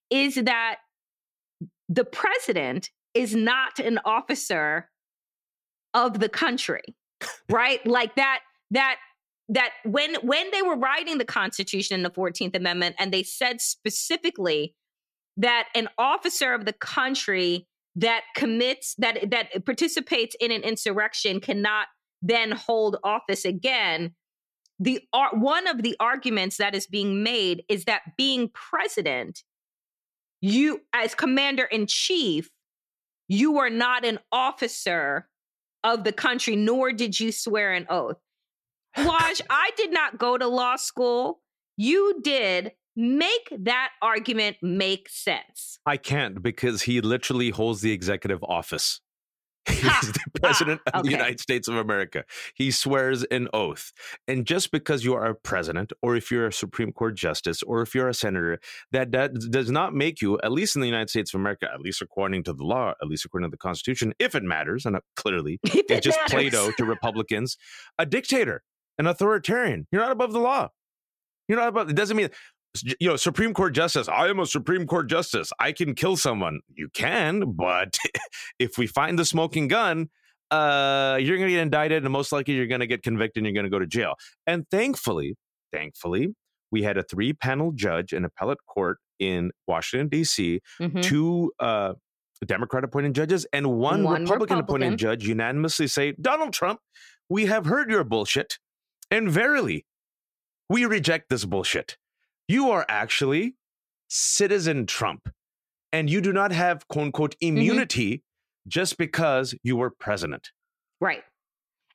is 0.10 0.36
that 0.36 0.80
the 1.88 2.04
president 2.04 2.90
is 3.14 3.34
not 3.34 3.80
an 3.80 4.00
officer 4.04 4.90
of 5.94 6.20
the 6.20 6.28
country, 6.30 6.84
right? 7.50 7.86
like 7.88 8.16
that 8.16 8.42
that 8.72 8.98
that 9.50 9.72
when 9.86 10.16
when 10.16 10.52
they 10.52 10.62
were 10.62 10.76
writing 10.76 11.18
the 11.18 11.26
Constitution 11.26 11.96
and 11.96 12.06
the 12.06 12.14
Fourteenth 12.14 12.56
Amendment, 12.56 12.96
and 13.00 13.14
they 13.14 13.24
said 13.24 13.62
specifically 13.62 14.76
that 15.38 15.68
an 15.76 15.88
officer 15.98 16.54
of 16.54 16.66
the 16.66 16.74
country 16.74 17.68
that 17.96 18.22
commits 18.36 18.96
that 18.98 19.30
that 19.32 19.66
participates 19.66 20.36
in 20.40 20.52
an 20.52 20.62
insurrection 20.62 21.40
cannot 21.40 21.88
then 22.22 22.52
hold 22.52 22.98
office 23.04 23.46
again 23.46 24.14
the 24.80 25.02
ar- 25.12 25.36
one 25.36 25.68
of 25.68 25.82
the 25.82 25.96
arguments 26.00 26.58
that 26.58 26.76
is 26.76 26.86
being 26.86 27.24
made 27.24 27.64
is 27.68 27.86
that 27.86 28.02
being 28.18 28.50
president 28.54 29.44
you 30.42 30.82
as 30.94 31.16
commander 31.16 31.64
in 31.64 31.88
chief 31.88 32.50
you 33.28 33.58
are 33.58 33.70
not 33.70 34.06
an 34.06 34.20
officer 34.32 35.28
of 35.84 36.04
the 36.04 36.14
country 36.14 36.56
nor 36.56 36.92
did 36.92 37.20
you 37.20 37.32
swear 37.32 37.74
an 37.74 37.88
oath 37.90 38.18
Waj, 38.96 39.42
I 39.50 39.72
did 39.76 39.92
not 39.92 40.18
go 40.18 40.38
to 40.38 40.48
law 40.48 40.76
school. 40.76 41.42
You 41.76 42.20
did. 42.24 42.74
Make 42.96 43.50
that 43.60 43.90
argument 44.02 44.58
make 44.64 45.08
sense. 45.10 45.78
I 45.86 45.98
can't 45.98 46.42
because 46.42 46.82
he 46.84 47.00
literally 47.00 47.52
holds 47.52 47.82
the 47.82 47.92
executive 47.92 48.44
office. 48.44 49.02
He's 49.70 49.82
the 49.82 50.20
president 50.42 50.82
of 50.94 51.04
the. 51.04 51.12
United 51.12 51.40
States 51.42 51.68
of 51.68 51.76
America. 51.76 52.24
He 52.56 52.72
swears 52.72 53.24
an 53.26 53.50
oath. 53.54 53.92
And 54.28 54.46
just 54.46 54.72
because 54.72 55.04
you 55.04 55.14
are 55.14 55.26
a 55.26 55.36
president, 55.36 55.92
or 56.02 56.16
if 56.16 56.32
you're 56.32 56.48
a 56.48 56.54
Supreme 56.54 56.94
Court 56.94 57.16
justice, 57.16 57.62
or 57.64 57.82
if 57.82 57.94
you're 57.94 58.08
a 58.08 58.14
senator, 58.14 58.60
that, 58.94 59.12
that 59.12 59.34
does 59.52 59.70
not 59.70 59.94
make 59.94 60.22
you, 60.22 60.40
at 60.42 60.54
least 60.54 60.76
in 60.76 60.82
the 60.82 60.88
United 60.88 61.10
States 61.10 61.34
of 61.34 61.40
America, 61.42 61.68
at 61.72 61.82
least 61.82 62.02
according 62.02 62.44
to 62.44 62.54
the 62.54 62.64
law, 62.64 62.94
at 63.02 63.08
least 63.08 63.26
according 63.26 63.50
to 63.50 63.52
the 63.52 63.58
Constitution, 63.58 64.14
if 64.20 64.36
it 64.36 64.44
matters, 64.44 64.86
and 64.86 64.96
uh, 64.96 65.02
clearly 65.18 65.60
If 65.66 65.76
it's 65.76 65.92
it 65.92 66.04
just 66.04 66.18
matters. 66.18 66.32
Plato 66.32 66.72
to 66.78 66.86
Republicans, 66.86 67.58
a 68.00 68.06
dictator, 68.06 68.64
an 68.98 69.08
authoritarian. 69.08 69.88
You're 69.92 70.02
not 70.02 70.12
above 70.12 70.32
the 70.34 70.40
law. 70.40 70.70
You're 71.48 71.58
not 71.60 71.70
above. 71.70 71.90
It 71.90 71.96
doesn't 71.96 72.18
mean 72.18 72.30
you 73.00 73.08
know 73.10 73.16
Supreme 73.16 73.54
Court 73.54 73.74
justice. 73.74 74.08
I 74.08 74.28
am 74.28 74.40
a 74.40 74.46
Supreme 74.46 74.86
Court 74.86 75.10
justice. 75.10 75.52
I 75.60 75.72
can 75.72 75.96
kill 75.96 76.18
someone. 76.18 76.60
You 76.76 76.90
can, 76.94 77.52
but 77.54 77.98
if 78.60 78.78
we 78.78 78.88
find 78.88 79.18
the 79.18 79.26
smoking 79.26 79.68
gun, 79.68 80.10
uh, 80.52 81.18
you're 81.22 81.38
going 81.38 81.48
to 81.50 81.54
get 81.54 81.62
indicted, 81.62 82.04
and 82.04 82.12
most 82.12 82.32
likely 82.32 82.54
you're 82.56 82.68
going 82.68 82.82
to 82.82 82.88
get 82.88 83.04
convicted, 83.04 83.42
and 83.42 83.48
you're 83.48 83.54
going 83.62 83.70
to 83.72 83.76
go 83.76 83.80
to 83.80 83.88
jail. 83.88 84.16
And 84.46 84.66
thankfully, 84.70 85.36
thankfully, 85.72 86.36
we 86.72 86.84
had 86.84 86.98
a 86.98 87.04
three-panel 87.04 87.72
judge 87.74 88.14
in 88.14 88.26
appellate 88.26 88.60
court 88.68 89.00
in 89.20 89.52
Washington 89.68 90.10
D.C 90.10 90.60
Mhm. 90.80 91.02
two 91.02 91.52
uh, 91.60 91.94
Democrat 92.46 92.84
appointed 92.84 93.16
judges 93.16 93.48
and 93.52 93.66
one, 93.80 94.04
One 94.04 94.22
Republican 94.24 94.60
appointed 94.60 94.98
judge 95.00 95.28
unanimously 95.28 95.88
say, 95.88 96.14
Donald 96.22 96.54
Trump, 96.54 96.80
we 97.30 97.48
have 97.48 97.66
heard 97.66 97.90
your 97.90 98.04
bullshit. 98.04 98.60
And 99.10 99.30
verily, 99.30 99.86
we 100.70 100.86
reject 100.86 101.30
this 101.30 101.46
bullshit. 101.46 101.98
You 102.48 102.72
are 102.72 102.86
actually 102.90 103.56
citizen 104.10 104.86
Trump. 104.86 105.30
And 105.94 106.10
you 106.10 106.22
do 106.22 106.34
not 106.34 106.52
have 106.52 106.88
quote 106.88 107.06
unquote 107.06 107.36
Mm-hmm. 107.42 107.58
immunity 107.58 108.24
just 108.68 108.98
because 108.98 109.56
you 109.64 109.78
were 109.78 109.90
president. 109.90 110.52
Right. 111.00 111.24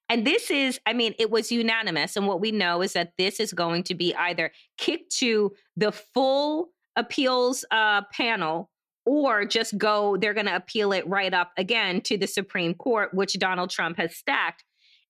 And 0.09 0.27
this 0.27 0.51
is, 0.51 0.81
I 0.87 0.93
mean, 0.93 1.15
it 1.19 1.31
was 1.31 1.53
unanimous. 1.53 2.17
And 2.17 2.27
what 2.27 2.41
we 2.41 2.51
know 2.51 2.83
is 2.83 2.95
that 2.95 3.13
this 3.19 3.41
is 3.41 3.53
going 3.53 3.83
to 3.85 3.95
be 3.95 4.15
either 4.15 4.53
kicked 4.79 5.15
to 5.19 5.53
the 5.77 5.93
full 5.93 6.69
appeals 6.97 7.65
uh, 7.71 8.03
panel 8.13 8.71
or 9.05 9.45
just 9.45 9.77
go, 9.79 10.17
they're 10.17 10.35
going 10.35 10.47
to 10.47 10.57
appeal 10.57 10.93
it 10.93 11.07
right 11.07 11.33
up 11.33 11.53
again 11.57 12.01
to 12.03 12.17
the 12.17 12.27
Supreme 12.27 12.75
Court, 12.75 13.13
which 13.15 13.39
Donald 13.39 13.71
Trump 13.71 13.97
has 13.99 14.17
stacked. 14.17 14.65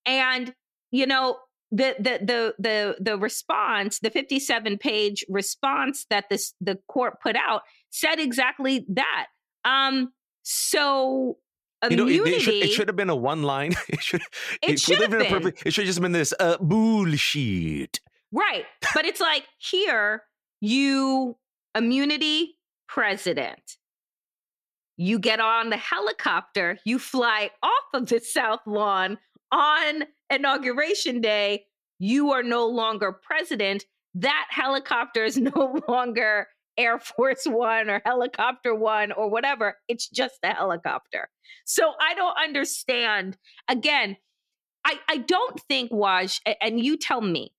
And, 0.05 0.53
you 0.91 1.05
know, 1.05 1.37
the 1.75 1.95
the 1.99 2.19
the 2.25 2.55
the 2.59 2.95
the 2.99 3.17
response, 3.17 3.99
the 3.99 4.09
57 4.11 4.77
page 4.77 5.25
response 5.27 6.05
that 6.09 6.25
this 6.29 6.53
the 6.61 6.77
court 6.87 7.19
put 7.21 7.35
out 7.35 7.63
said 7.89 8.19
exactly 8.19 8.85
that. 8.89 9.27
Um, 9.65 10.13
so 10.43 11.37
You 11.89 11.97
know, 11.97 12.07
it, 12.07 12.17
immunity 12.21 12.35
it 12.35 12.41
should, 12.41 12.53
it 12.55 12.67
should 12.69 12.87
have 12.89 12.95
been 12.95 13.09
a 13.09 13.15
one 13.15 13.43
line. 13.43 13.73
It 13.89 14.01
should, 14.03 14.21
It 14.61 14.69
we 14.69 14.77
should 14.77 15.01
have 15.01 15.13
a 15.13 15.17
been. 15.19 15.27
perfect- 15.31 15.63
it 15.65 15.73
should 15.73 15.83
have 15.83 15.89
just 15.89 16.01
been 16.01 16.11
this 16.11 16.33
uh, 16.39 16.57
bullshit. 16.59 17.99
Right. 18.31 18.65
But 18.95 19.05
it's 19.05 19.19
like 19.21 19.43
here, 19.57 20.23
you 20.61 21.37
immunity 21.75 22.57
president. 22.87 23.77
You 24.97 25.17
get 25.19 25.39
on 25.39 25.69
the 25.71 25.77
helicopter, 25.77 26.77
you 26.85 26.99
fly 26.99 27.49
off 27.63 27.83
of 27.93 28.07
the 28.09 28.19
South 28.19 28.59
Lawn 28.67 29.17
on 29.53 30.03
inauguration 30.29 31.21
day. 31.21 31.65
You 31.99 32.31
are 32.31 32.43
no 32.43 32.67
longer 32.67 33.13
president. 33.13 33.85
That 34.15 34.47
helicopter 34.49 35.23
is 35.23 35.37
no 35.55 35.79
longer 35.87 36.47
Air 36.77 36.99
Force 36.99 37.45
One 37.45 37.89
or 37.89 38.01
Helicopter 38.03 38.73
One 38.75 39.11
or 39.11 39.29
whatever. 39.29 39.77
It's 39.87 40.09
just 40.09 40.39
a 40.43 40.53
helicopter. 40.53 41.29
So 41.65 41.93
I 42.01 42.15
don't 42.15 42.35
understand. 42.43 43.37
Again, 43.69 44.17
I, 44.83 44.95
I 45.07 45.17
don't 45.17 45.59
think, 45.69 45.91
Waj, 45.91 46.41
and 46.59 46.83
you 46.83 46.97
tell 46.97 47.21
me, 47.21 47.53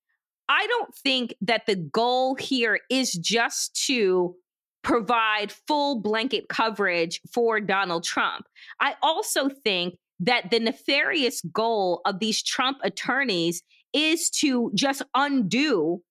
I 0.49 0.67
don't 0.67 0.95
think 0.95 1.35
that 1.43 1.65
the 1.67 1.77
goal 1.77 2.35
here 2.35 2.81
is 2.91 3.13
just 3.13 3.87
to 3.87 4.35
provide 4.83 5.51
full 5.51 6.01
blanket 6.01 6.49
coverage 6.49 7.21
for 7.33 7.61
Donald 7.61 8.05
Trump. 8.05 8.47
I 8.81 8.97
also 9.03 9.49
think 9.49 9.95
that 10.21 10.51
the 10.51 10.61
nefarious 10.61 11.41
goal 11.53 12.01
of 12.05 12.19
these 12.19 12.43
Trump 12.43 12.79
attorneys 12.83 13.63
is 13.93 14.31
to 14.31 14.71
just 14.75 15.03
undo 15.15 16.03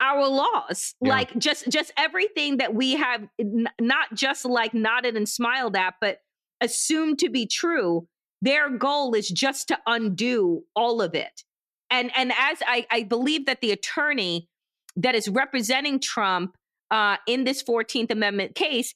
our 0.00 0.28
laws 0.28 0.94
Yeah. 1.02 1.10
like 1.10 1.36
just 1.38 1.68
just 1.68 1.92
everything 1.96 2.58
that 2.58 2.72
we 2.72 2.92
have 2.92 3.26
n- 3.40 3.68
not 3.80 4.14
just 4.14 4.44
like 4.44 4.72
nodded 4.72 5.16
and 5.16 5.28
smiled 5.28 5.74
at 5.74 5.94
but 6.00 6.18
assumed 6.60 7.18
to 7.18 7.28
be 7.28 7.46
true 7.46 8.06
their 8.40 8.70
goal 8.70 9.14
is 9.14 9.28
just 9.28 9.68
to 9.68 9.78
undo 9.86 10.62
all 10.76 11.02
of 11.02 11.14
it. 11.14 11.42
And 11.90 12.10
and 12.16 12.32
as 12.38 12.58
I, 12.66 12.86
I 12.90 13.02
believe 13.02 13.46
that 13.46 13.60
the 13.60 13.72
attorney 13.72 14.48
that 14.96 15.14
is 15.14 15.28
representing 15.28 16.00
Trump 16.00 16.56
uh, 16.90 17.16
in 17.26 17.44
this 17.44 17.62
14th 17.62 18.10
Amendment 18.10 18.54
case, 18.54 18.94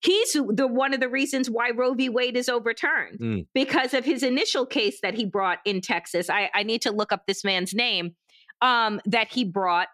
he's 0.00 0.32
the 0.32 0.66
one 0.66 0.94
of 0.94 1.00
the 1.00 1.08
reasons 1.08 1.50
why 1.50 1.70
Roe 1.70 1.94
v. 1.94 2.08
Wade 2.08 2.36
is 2.36 2.48
overturned 2.48 3.18
mm. 3.18 3.46
because 3.54 3.94
of 3.94 4.04
his 4.04 4.22
initial 4.22 4.66
case 4.66 5.00
that 5.02 5.14
he 5.14 5.24
brought 5.24 5.58
in 5.64 5.80
Texas. 5.80 6.30
I, 6.30 6.50
I 6.54 6.62
need 6.62 6.82
to 6.82 6.92
look 6.92 7.12
up 7.12 7.26
this 7.26 7.44
man's 7.44 7.74
name 7.74 8.14
um, 8.62 9.00
that 9.06 9.32
he 9.32 9.44
brought 9.44 9.88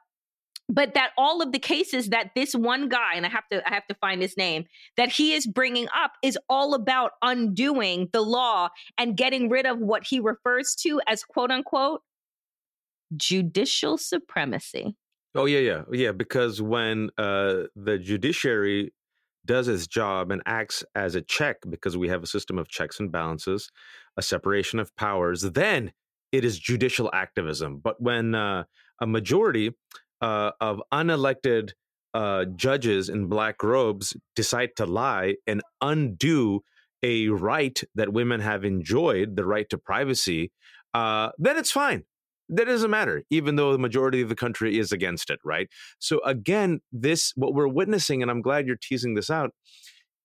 but 0.69 0.95
that 0.95 1.11
all 1.19 1.43
of 1.43 1.53
the 1.53 1.59
cases 1.59 2.09
that 2.09 2.31
this 2.35 2.55
one 2.55 2.89
guy 2.89 3.15
and 3.15 3.27
i 3.27 3.29
have 3.29 3.47
to 3.51 3.67
i 3.69 3.75
have 3.75 3.87
to 3.87 3.95
find 3.97 4.23
his 4.23 4.37
name 4.37 4.65
that 4.97 5.11
he 5.11 5.35
is 5.35 5.47
bringing 5.47 5.89
up 5.95 6.13
is 6.23 6.39
all 6.49 6.75
about 6.75 7.13
undoing 7.21 8.09
the 8.13 8.21
law 8.21 8.69
and 8.97 9.17
getting 9.17 9.49
rid 9.49 9.67
of 9.67 9.79
what 9.79 10.05
he 10.07 10.21
refers 10.21 10.75
to 10.75 11.01
as 11.07 11.25
quote 11.25 11.51
unquote 11.51 12.01
judicial 13.17 13.99
supremacy 13.99 14.95
oh 15.35 15.47
yeah 15.47 15.59
yeah 15.59 15.83
yeah 15.91 16.13
because 16.13 16.63
when 16.63 17.11
uh 17.19 17.65
the 17.77 17.99
judiciary 17.99 18.93
does 19.45 19.69
its 19.69 19.87
job 19.87 20.31
and 20.31 20.43
acts 20.47 20.85
as 20.95 21.15
a 21.15 21.23
check 21.23 21.57
because 21.69 21.97
we 21.97 22.09
have 22.09 22.23
a 22.23 22.27
system 22.27 22.59
of 22.59 22.69
checks 22.69 23.01
and 23.01 23.11
balances 23.13 23.71
a 24.17 24.23
separation 24.23 24.79
of 24.79 24.95
powers 24.97 25.43
then 25.43 25.93
it 26.31 26.45
is 26.45 26.59
judicial 26.59 27.11
activism 27.13 27.81
but 27.83 28.01
when 28.01 28.35
uh, 28.35 28.65
a 29.01 29.07
majority 29.07 29.71
uh, 30.21 30.53
of 30.61 30.81
unelected 30.93 31.73
uh, 32.15 32.45
judges 32.57 33.09
in 33.09 33.27
black 33.27 33.63
robes 33.63 34.17
decide 34.37 34.71
to 34.77 34.87
lie 34.87 35.35
and 35.47 35.63
undo 35.81 36.61
a 37.03 37.29
right 37.29 37.83
that 37.95 38.13
women 38.13 38.41
have 38.41 38.65
enjoyed, 38.65 39.37
the 39.37 39.45
right 39.45 39.69
to 39.71 39.79
privacy, 39.79 40.53
uh, 40.95 41.31
then 41.39 41.57
it's 41.57 41.73
fine. 41.73 42.05
That 42.55 42.67
doesn't 42.67 42.91
matter, 42.91 43.23
even 43.31 43.57
though 43.57 43.73
the 43.73 43.79
majority 43.79 44.21
of 44.21 44.29
the 44.29 44.35
country 44.35 44.79
is 44.79 44.93
against 44.93 45.31
it, 45.31 45.41
right? 45.43 45.69
So 45.99 46.21
again, 46.23 46.81
this 46.93 47.33
what 47.35 47.55
we're 47.55 47.67
witnessing, 47.67 48.21
and 48.21 48.31
I'm 48.31 48.43
glad 48.43 48.67
you're 48.67 48.77
teasing 48.77 49.15
this 49.15 49.31
out, 49.31 49.53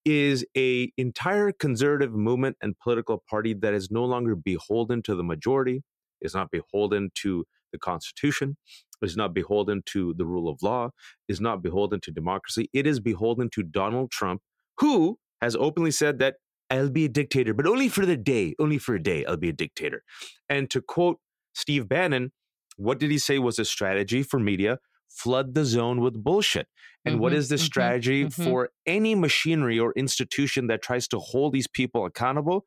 is 0.04 0.46
a 0.58 0.92
entire 0.98 1.54
conservative 1.54 2.12
movement 2.14 2.58
and 2.62 2.78
political 2.80 3.24
party 3.30 3.54
that 3.54 3.74
is 3.74 3.90
no 3.90 4.04
longer 4.04 4.36
beholden 4.36 5.02
to 5.04 5.16
the 5.16 5.24
majority, 5.24 5.84
is 6.20 6.34
not 6.34 6.52
beholden 6.52 7.12
to 7.16 7.46
the 7.72 7.80
Constitution, 7.80 8.58
is 9.02 9.16
not 9.16 9.34
beholden 9.34 9.82
to 9.86 10.14
the 10.18 10.26
rule 10.26 10.50
of 10.50 10.62
law, 10.62 10.90
is 11.30 11.40
not 11.40 11.64
beholden 11.64 12.02
to 12.02 12.12
democracy. 12.12 12.70
It 12.74 12.86
is 12.86 13.00
beholden 13.00 13.50
to 13.52 13.64
Donald 13.64 14.12
Trump, 14.12 14.42
who 14.80 15.18
has 15.42 15.56
openly 15.56 15.92
said 15.92 16.20
that 16.20 16.36
I'll 16.70 16.90
be 16.90 17.06
a 17.06 17.10
dictator, 17.10 17.54
but 17.54 17.66
only 17.66 17.88
for 17.88 18.06
the 18.06 18.18
day, 18.18 18.54
only 18.60 18.78
for 18.78 18.96
a 18.96 19.02
day, 19.02 19.24
I'll 19.24 19.38
be 19.38 19.50
a 19.50 19.54
dictator. 19.54 20.04
And 20.50 20.70
to 20.72 20.82
quote 20.82 21.20
Steve 21.58 21.90
Bannon, 21.90 22.32
what 22.78 23.00
did 23.00 23.10
he 23.10 23.18
say 23.18 23.40
was 23.40 23.58
a 23.58 23.66
strategy 23.66 24.22
for 24.22 24.40
media? 24.40 24.78
Flood 25.10 25.56
the 25.56 25.66
zone 25.66 26.02
with 26.02 26.24
bullshit. 26.24 26.68
And 27.04 27.16
mm-hmm, 27.16 27.24
what 27.24 27.34
is 27.34 27.50
the 27.50 27.56
mm-hmm, 27.56 27.66
strategy 27.66 28.26
mm-hmm. 28.26 28.44
for 28.44 28.70
any 28.86 29.16
machinery 29.16 29.80
or 29.80 29.92
institution 29.94 30.68
that 30.68 30.84
tries 30.84 31.08
to 31.10 31.20
hold 31.20 31.54
these 31.54 31.68
people 31.68 32.06
accountable? 32.06 32.66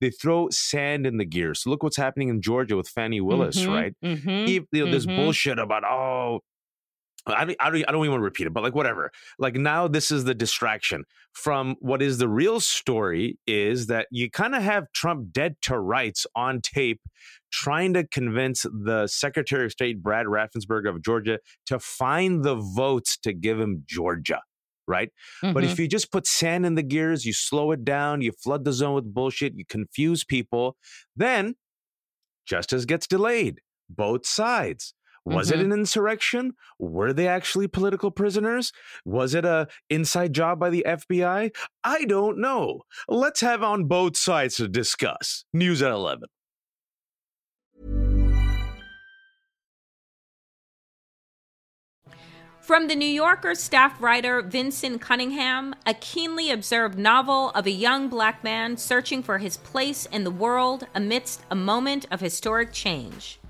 they 0.00 0.10
throw 0.10 0.48
sand 0.50 1.06
in 1.06 1.18
the 1.18 1.24
gears. 1.24 1.62
So 1.62 1.70
look 1.70 1.84
what's 1.84 1.96
happening 1.96 2.28
in 2.28 2.42
Georgia 2.42 2.76
with 2.76 2.88
Fani 2.88 3.20
Willis, 3.20 3.60
mm-hmm, 3.60 3.72
right? 3.72 3.94
Mm-hmm, 4.04 4.48
you 4.48 4.84
know, 4.84 4.90
this 4.90 5.06
mm-hmm. 5.06 5.14
bullshit 5.14 5.60
about 5.60 5.84
oh, 5.84 6.40
I 7.26 7.44
don't, 7.44 7.56
I 7.60 7.70
don't, 7.70 7.88
I 7.88 7.92
don't 7.92 8.00
even 8.00 8.10
want 8.10 8.20
to 8.20 8.24
repeat 8.24 8.46
it, 8.48 8.52
but 8.52 8.62
like 8.62 8.74
whatever. 8.74 9.12
Like 9.38 9.54
now, 9.54 9.86
this 9.86 10.10
is 10.10 10.24
the 10.24 10.34
distraction 10.34 11.04
from 11.32 11.76
what 11.78 12.02
is 12.02 12.18
the 12.18 12.28
real 12.28 12.58
story 12.58 13.38
is 13.46 13.86
that 13.86 14.08
you 14.10 14.30
kind 14.30 14.54
of 14.54 14.62
have 14.62 14.90
Trump 14.92 15.32
dead 15.32 15.56
to 15.62 15.78
rights 15.78 16.26
on 16.34 16.60
tape, 16.60 17.00
trying 17.52 17.94
to 17.94 18.06
convince 18.06 18.62
the 18.62 19.06
Secretary 19.06 19.66
of 19.66 19.72
State 19.72 20.02
Brad 20.02 20.26
Raffensperger 20.26 20.88
of 20.88 21.02
Georgia 21.02 21.38
to 21.66 21.78
find 21.78 22.42
the 22.42 22.56
votes 22.56 23.18
to 23.18 23.32
give 23.32 23.60
him 23.60 23.84
Georgia 23.86 24.40
right? 24.88 25.10
Mm-hmm. 25.42 25.54
But 25.54 25.64
if 25.64 25.72
mm-hmm. 25.72 25.82
you 25.82 25.88
just 25.88 26.10
put 26.10 26.26
sand 26.26 26.66
in 26.66 26.74
the 26.74 26.82
gears, 26.82 27.24
you 27.24 27.32
slow 27.32 27.70
it 27.70 27.84
down, 27.84 28.20
you 28.20 28.32
flood 28.32 28.64
the 28.64 28.72
zone 28.72 28.94
with 28.94 29.14
bullshit, 29.14 29.54
you 29.54 29.64
confuse 29.64 30.24
people, 30.24 30.76
then 31.16 31.54
justice 32.46 32.84
gets 32.84 33.06
delayed. 33.06 33.60
Both 33.88 34.26
sides. 34.26 34.94
Was 35.24 35.50
mm-hmm. 35.50 35.60
it 35.60 35.64
an 35.66 35.72
insurrection? 35.72 36.52
Were 36.78 37.12
they 37.12 37.28
actually 37.28 37.68
political 37.68 38.10
prisoners? 38.10 38.72
Was 39.04 39.34
it 39.34 39.44
a 39.44 39.68
inside 39.88 40.32
job 40.32 40.58
by 40.58 40.70
the 40.70 40.84
FBI? 40.86 41.54
I 41.84 42.04
don't 42.06 42.38
know. 42.38 42.82
Let's 43.08 43.40
have 43.40 43.62
on 43.62 43.84
both 43.84 44.16
sides 44.16 44.56
to 44.56 44.68
discuss. 44.68 45.44
News 45.52 45.80
at 45.82 45.92
11. 45.92 46.28
From 52.62 52.86
The 52.86 52.94
New 52.94 53.04
Yorker 53.04 53.56
staff 53.56 54.00
writer 54.00 54.40
Vinson 54.40 55.00
Cunningham, 55.00 55.74
a 55.84 55.94
keenly 55.94 56.48
observed 56.48 56.96
novel 56.96 57.50
of 57.56 57.66
a 57.66 57.72
young 57.72 58.08
black 58.08 58.44
man 58.44 58.76
searching 58.76 59.20
for 59.20 59.38
his 59.38 59.56
place 59.56 60.06
in 60.06 60.22
the 60.22 60.30
world 60.30 60.86
amidst 60.94 61.42
a 61.50 61.56
moment 61.56 62.06
of 62.08 62.20
historic 62.20 62.72
change. 62.72 63.40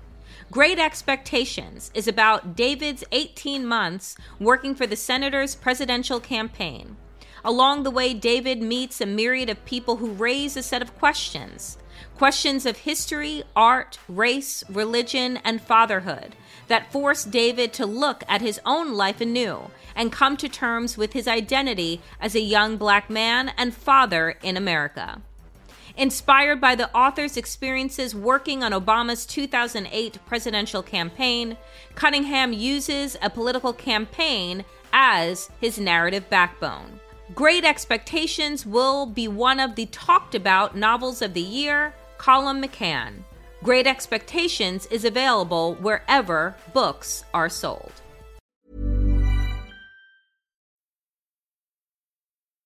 Great 0.49 0.79
Expectations 0.79 1.91
is 1.93 2.07
about 2.07 2.55
David's 2.55 3.03
18 3.11 3.63
months 3.67 4.17
working 4.39 4.73
for 4.73 4.87
the 4.87 4.95
senator's 4.95 5.53
presidential 5.53 6.19
campaign. 6.19 6.97
Along 7.45 7.83
the 7.83 7.91
way, 7.91 8.13
David 8.13 8.61
meets 8.61 9.01
a 9.01 9.05
myriad 9.05 9.49
of 9.49 9.65
people 9.65 9.97
who 9.97 10.11
raise 10.11 10.55
a 10.55 10.63
set 10.63 10.81
of 10.81 10.97
questions 10.97 11.77
questions 12.15 12.65
of 12.65 12.77
history, 12.77 13.43
art, 13.55 13.97
race, 14.07 14.63
religion, 14.69 15.37
and 15.43 15.61
fatherhood 15.61 16.35
that 16.67 16.91
force 16.91 17.23
David 17.23 17.73
to 17.73 17.85
look 17.85 18.23
at 18.27 18.41
his 18.41 18.59
own 18.65 18.93
life 18.93 19.19
anew 19.19 19.69
and 19.95 20.11
come 20.11 20.37
to 20.37 20.47
terms 20.47 20.97
with 20.97 21.13
his 21.13 21.27
identity 21.27 22.01
as 22.21 22.35
a 22.35 22.39
young 22.39 22.77
black 22.77 23.09
man 23.09 23.51
and 23.57 23.73
father 23.73 24.37
in 24.41 24.55
America. 24.55 25.21
Inspired 25.97 26.59
by 26.61 26.75
the 26.75 26.91
author's 26.95 27.37
experiences 27.37 28.15
working 28.15 28.63
on 28.63 28.71
Obama's 28.71 29.25
2008 29.25 30.17
presidential 30.25 30.81
campaign, 30.81 31.57
Cunningham 31.95 32.53
uses 32.53 33.17
a 33.21 33.29
political 33.29 33.73
campaign 33.73 34.65
as 34.91 35.49
his 35.59 35.77
narrative 35.77 36.29
backbone. 36.29 36.99
Great 37.33 37.65
Expectations 37.65 38.63
will 38.63 39.07
be 39.07 39.27
one 39.27 39.59
of 39.59 39.73
the 39.73 39.87
talked 39.87 40.35
about 40.35 40.75
novels 40.75 41.19
of 41.21 41.33
the 41.33 41.41
year, 41.41 41.95
Colum 42.19 42.61
McCann. 42.61 43.23
Great 43.63 43.87
Expectations 43.87 44.85
is 44.87 45.03
available 45.03 45.73
wherever 45.75 46.55
books 46.73 47.23
are 47.33 47.49
sold. 47.49 48.02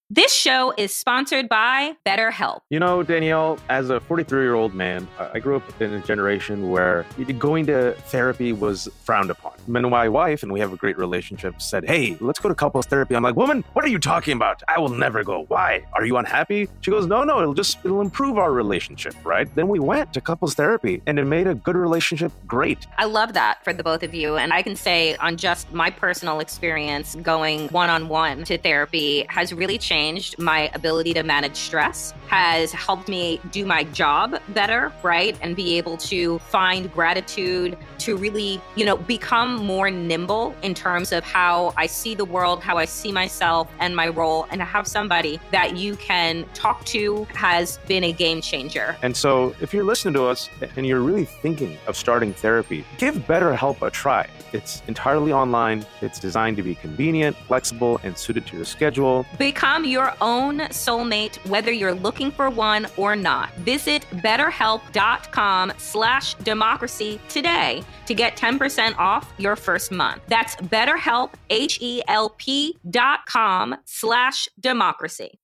This 0.10 0.34
show 0.34 0.74
is 0.78 0.96
sponsored 0.96 1.50
by 1.50 1.98
BetterHelp. 2.06 2.62
You 2.70 2.80
know, 2.80 3.04
Danielle, 3.04 3.60
as 3.68 3.90
a 3.90 4.00
43 4.00 4.42
year 4.42 4.54
old 4.54 4.74
man, 4.74 5.06
I 5.20 5.40
grew 5.40 5.58
up 5.58 5.82
in 5.82 5.92
a 5.94 6.00
generation 6.00 6.70
where 6.70 7.06
going 7.38 7.66
to 7.66 7.92
therapy 7.92 8.54
was 8.54 8.88
frowned 9.04 9.30
upon. 9.30 9.52
And 9.68 9.90
my 9.90 10.08
wife, 10.08 10.44
and 10.44 10.54
we 10.54 10.62
have 10.62 10.72
a 10.72 10.78
great 10.78 10.98
relationship, 10.98 11.62
said, 11.62 11.84
Hey, 11.84 12.16
let's 12.22 12.40
go 12.40 12.48
to 12.48 12.56
couples 12.56 12.86
therapy. 12.86 13.18
I'm 13.18 13.24
like, 13.24 13.36
Woman, 13.36 13.66
what 13.74 13.84
are 13.84 13.90
you 13.90 14.00
talking 14.00 14.32
about? 14.32 14.64
I 14.70 14.80
will 14.80 14.88
never 14.88 15.26
go. 15.26 15.44
Why? 15.50 15.84
Are 15.92 16.06
you 16.06 16.16
unhappy? 16.16 16.70
She 16.80 16.90
goes, 16.90 17.06
No, 17.06 17.26
no, 17.26 17.42
it'll 17.42 17.54
just, 17.54 17.78
it'll 17.84 18.00
improve 18.00 18.38
our 18.38 18.54
relationship, 18.54 19.14
right? 19.26 19.54
Then 19.56 19.68
we 19.68 19.80
went 19.80 20.14
to 20.14 20.22
couples 20.22 20.54
therapy 20.54 21.02
and 21.06 21.20
it 21.20 21.26
made 21.26 21.48
a 21.48 21.56
good 21.56 21.76
relationship 21.76 22.32
great. 22.48 22.88
I 22.98 23.04
love 23.04 23.34
that 23.34 23.62
for 23.66 23.74
the 23.74 23.84
both 23.84 24.04
of 24.04 24.14
you. 24.14 24.38
And 24.38 24.54
I 24.54 24.62
can 24.62 24.78
say, 24.78 25.18
on 25.18 25.36
just 25.36 25.74
my 25.74 25.90
personal 25.90 26.40
experience, 26.40 27.16
going 27.16 27.68
one 27.70 27.90
on 27.90 28.08
one 28.08 28.46
to 28.46 28.58
therapy 28.58 29.26
has 29.28 29.52
really 29.52 29.78
changed 29.78 29.97
changed 29.98 30.38
my 30.38 30.70
ability 30.76 31.12
to 31.12 31.24
manage 31.24 31.56
stress, 31.56 32.14
has 32.28 32.72
helped 32.72 33.08
me 33.08 33.42
do 33.52 33.66
my 33.66 33.84
job 34.02 34.40
better, 34.50 34.92
right? 35.02 35.36
And 35.42 35.56
be 35.56 35.78
able 35.80 35.98
to 36.12 36.38
find 36.40 36.92
gratitude 36.94 37.76
to 38.00 38.16
really, 38.16 38.62
you 38.76 38.86
know, 38.86 38.98
become 38.98 39.56
more 39.56 39.90
nimble 39.90 40.56
in 40.62 40.76
terms 40.76 41.12
of 41.12 41.24
how 41.24 41.74
I 41.78 41.88
see 41.88 42.14
the 42.14 42.26
world, 42.26 42.62
how 42.62 42.78
I 42.78 42.86
see 42.86 43.12
myself 43.12 43.68
and 43.80 43.96
my 43.96 44.08
role, 44.10 44.46
and 44.52 44.60
to 44.60 44.66
have 44.66 44.86
somebody 44.86 45.40
that 45.52 45.78
you 45.78 45.96
can 45.96 46.46
talk 46.54 46.86
to 46.86 47.24
has 47.34 47.80
been 47.88 48.04
a 48.04 48.12
game 48.12 48.40
changer. 48.42 48.96
And 49.02 49.18
so 49.18 49.56
if 49.62 49.74
you're 49.74 49.84
listening 49.84 50.14
to 50.16 50.26
us 50.26 50.50
and 50.76 50.86
you're 50.86 51.02
really 51.02 51.26
thinking 51.26 51.76
of 51.88 51.98
starting 51.98 52.34
therapy, 52.34 52.86
give 53.00 53.16
BetterHelp 53.16 53.82
a 53.82 53.90
try. 53.90 54.30
It's 54.54 54.82
entirely 54.88 55.34
online. 55.34 55.86
It's 56.02 56.20
designed 56.20 56.58
to 56.58 56.64
be 56.64 56.76
convenient, 56.76 57.36
flexible, 57.48 58.00
and 58.04 58.18
suited 58.18 58.46
to 58.48 58.56
your 58.56 58.66
schedule. 58.66 59.26
Become 59.38 59.84
your 59.88 60.14
own 60.22 60.60
soulmate, 60.70 61.38
whether 61.48 61.72
you're 61.72 61.94
looking 61.94 62.32
for 62.32 62.50
one 62.50 62.88
or 62.98 63.16
not. 63.16 63.54
Visit 63.56 64.04
betterhelp.com 64.12 65.74
slash 65.78 66.34
democracy 66.36 67.20
today 67.30 67.84
to 68.06 68.14
get 68.14 68.38
10% 68.38 68.98
off 68.98 69.32
your 69.38 69.56
first 69.56 69.92
month. 69.92 70.22
That's 70.28 70.56
betterhelp, 70.58 71.34
H-E-L-P 71.50 72.78
dot 72.90 73.26
com 73.26 73.76
slash 73.86 74.48
democracy. 74.60 75.40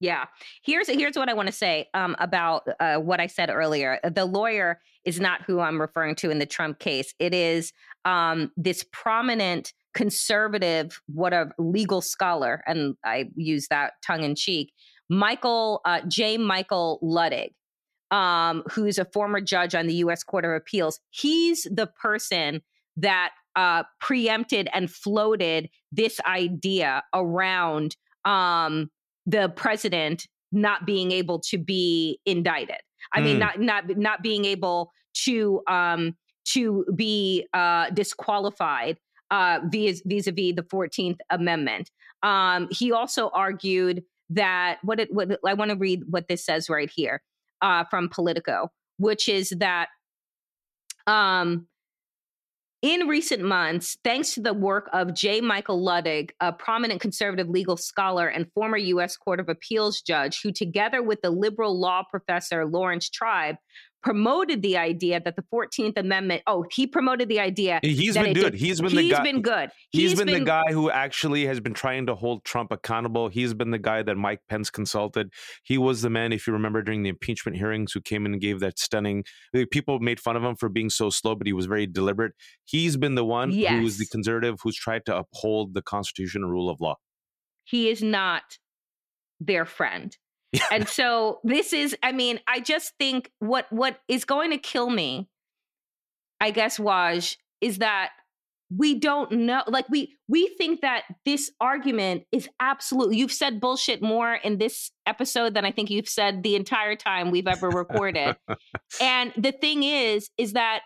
Yeah. 0.00 0.26
Here's 0.62 0.88
here's 0.88 1.16
what 1.16 1.28
I 1.28 1.34
want 1.34 1.48
to 1.48 1.52
say 1.52 1.88
um, 1.92 2.14
about 2.20 2.68
uh, 2.78 2.98
what 2.98 3.20
I 3.20 3.26
said 3.26 3.50
earlier. 3.50 3.98
The 4.08 4.24
lawyer 4.24 4.80
is 5.04 5.18
not 5.18 5.42
who 5.42 5.58
I'm 5.60 5.80
referring 5.80 6.14
to 6.16 6.30
in 6.30 6.38
the 6.38 6.46
Trump 6.46 6.78
case. 6.78 7.14
It 7.18 7.34
is 7.34 7.72
um, 8.04 8.52
this 8.56 8.84
prominent 8.92 9.72
conservative, 9.98 11.00
what 11.06 11.32
a 11.32 11.48
legal 11.58 12.00
scholar, 12.00 12.62
and 12.68 12.94
I 13.04 13.30
use 13.34 13.66
that 13.68 13.94
tongue 14.06 14.22
in 14.22 14.36
cheek, 14.36 14.72
Michael 15.10 15.80
uh, 15.84 16.02
J. 16.06 16.38
Michael 16.38 17.00
Luttig, 17.02 17.50
um, 18.12 18.62
who's 18.70 18.98
a 18.98 19.04
former 19.06 19.40
judge 19.40 19.74
on 19.74 19.88
the 19.88 19.94
U.S. 19.94 20.22
Court 20.22 20.44
of 20.44 20.52
Appeals. 20.52 21.00
He's 21.10 21.64
the 21.64 21.88
person 21.88 22.62
that 22.96 23.30
uh, 23.56 23.82
preempted 24.00 24.68
and 24.72 24.88
floated 24.88 25.68
this 25.90 26.20
idea 26.20 27.02
around 27.12 27.96
um, 28.24 28.92
the 29.26 29.52
president 29.56 30.28
not 30.52 30.86
being 30.86 31.10
able 31.10 31.40
to 31.40 31.58
be 31.58 32.20
indicted. 32.24 32.78
I 33.12 33.18
mm. 33.18 33.24
mean, 33.24 33.34
hmm. 33.34 33.40
not 33.40 33.60
not 33.60 33.98
not 33.98 34.22
being 34.22 34.44
able 34.44 34.92
to 35.24 35.60
um, 35.66 36.16
to 36.52 36.84
be 36.94 37.46
uh, 37.52 37.90
disqualified 37.90 38.98
uh, 39.30 39.60
vis 39.70 40.00
a 40.06 40.32
vis 40.32 40.54
the 40.56 40.66
Fourteenth 40.70 41.18
Amendment. 41.30 41.90
Um, 42.22 42.68
he 42.70 42.92
also 42.92 43.30
argued 43.30 44.02
that 44.30 44.78
what 44.82 45.00
it 45.00 45.12
what 45.12 45.38
I 45.46 45.54
want 45.54 45.70
to 45.70 45.76
read 45.76 46.02
what 46.08 46.28
this 46.28 46.44
says 46.44 46.68
right 46.68 46.90
here 46.94 47.22
uh, 47.62 47.84
from 47.90 48.08
Politico, 48.08 48.70
which 48.98 49.28
is 49.28 49.50
that 49.58 49.88
um, 51.06 51.66
in 52.80 53.08
recent 53.08 53.42
months, 53.42 53.96
thanks 54.04 54.34
to 54.34 54.40
the 54.40 54.54
work 54.54 54.88
of 54.92 55.12
J. 55.12 55.40
Michael 55.40 55.84
Luttig, 55.84 56.30
a 56.38 56.52
prominent 56.52 57.00
conservative 57.00 57.48
legal 57.48 57.76
scholar 57.76 58.28
and 58.28 58.46
former 58.54 58.76
U.S. 58.76 59.16
Court 59.16 59.40
of 59.40 59.48
Appeals 59.48 60.00
judge, 60.00 60.40
who, 60.42 60.52
together 60.52 61.02
with 61.02 61.20
the 61.22 61.30
liberal 61.30 61.78
law 61.78 62.04
professor 62.08 62.66
Laurence 62.66 63.10
Tribe, 63.10 63.56
promoted 64.02 64.62
the 64.62 64.76
idea 64.76 65.20
that 65.20 65.36
the 65.36 65.44
14th 65.52 65.98
Amendment, 65.98 66.42
oh, 66.46 66.64
he 66.70 66.86
promoted 66.86 67.28
the 67.28 67.40
idea. 67.40 67.80
He's 67.82 68.14
been 68.14 68.32
good. 68.32 68.52
Did, 68.52 68.54
he's 68.54 68.80
been 68.80 68.90
he's 68.90 69.10
the 69.10 69.16
guy. 69.16 69.22
been 69.22 69.42
good. 69.42 69.70
he's, 69.90 70.10
he's 70.10 70.18
been, 70.18 70.26
been 70.26 70.40
the 70.40 70.44
guy 70.44 70.64
who 70.70 70.90
actually 70.90 71.46
has 71.46 71.60
been 71.60 71.74
trying 71.74 72.06
to 72.06 72.14
hold 72.14 72.44
Trump 72.44 72.72
accountable. 72.72 73.28
He's 73.28 73.54
been 73.54 73.70
the 73.70 73.78
guy 73.78 74.02
that 74.02 74.16
Mike 74.16 74.40
Pence 74.48 74.70
consulted. 74.70 75.32
He 75.64 75.78
was 75.78 76.02
the 76.02 76.10
man, 76.10 76.32
if 76.32 76.46
you 76.46 76.52
remember, 76.52 76.82
during 76.82 77.02
the 77.02 77.08
impeachment 77.08 77.56
hearings 77.56 77.92
who 77.92 78.00
came 78.00 78.26
in 78.26 78.32
and 78.32 78.40
gave 78.40 78.60
that 78.60 78.78
stunning. 78.78 79.24
People 79.70 79.98
made 80.00 80.20
fun 80.20 80.36
of 80.36 80.44
him 80.44 80.56
for 80.56 80.68
being 80.68 80.90
so 80.90 81.10
slow, 81.10 81.34
but 81.34 81.46
he 81.46 81.52
was 81.52 81.66
very 81.66 81.86
deliberate. 81.86 82.32
He's 82.64 82.96
been 82.96 83.14
the 83.14 83.24
one 83.24 83.50
yes. 83.50 83.72
who 83.72 83.86
is 83.86 83.98
the 83.98 84.06
conservative 84.06 84.58
who's 84.62 84.76
tried 84.76 85.04
to 85.06 85.16
uphold 85.16 85.74
the 85.74 85.82
Constitution 85.82 86.42
and 86.42 86.50
rule 86.50 86.70
of 86.70 86.80
law. 86.80 86.96
He 87.64 87.90
is 87.90 88.02
not 88.02 88.42
their 89.40 89.64
friend. 89.64 90.16
and 90.70 90.88
so 90.88 91.40
this 91.44 91.72
is, 91.72 91.96
I 92.02 92.12
mean, 92.12 92.40
I 92.48 92.60
just 92.60 92.94
think 92.98 93.30
what 93.38 93.66
what 93.70 94.00
is 94.08 94.24
going 94.24 94.50
to 94.50 94.58
kill 94.58 94.88
me, 94.88 95.28
I 96.40 96.50
guess, 96.50 96.78
Waj, 96.78 97.36
is 97.60 97.78
that 97.78 98.10
we 98.76 98.98
don't 98.98 99.32
know 99.32 99.62
like 99.66 99.88
we 99.88 100.16
we 100.28 100.48
think 100.58 100.82
that 100.82 101.04
this 101.24 101.50
argument 101.60 102.24
is 102.32 102.48
absolutely 102.60 103.16
you've 103.16 103.32
said 103.32 103.60
bullshit 103.60 104.02
more 104.02 104.34
in 104.34 104.58
this 104.58 104.90
episode 105.06 105.54
than 105.54 105.64
i 105.64 105.72
think 105.72 105.90
you've 105.90 106.08
said 106.08 106.42
the 106.42 106.54
entire 106.54 106.94
time 106.94 107.30
we've 107.30 107.46
ever 107.46 107.68
recorded 107.70 108.36
and 109.00 109.32
the 109.36 109.52
thing 109.52 109.82
is 109.82 110.30
is 110.36 110.52
that 110.52 110.80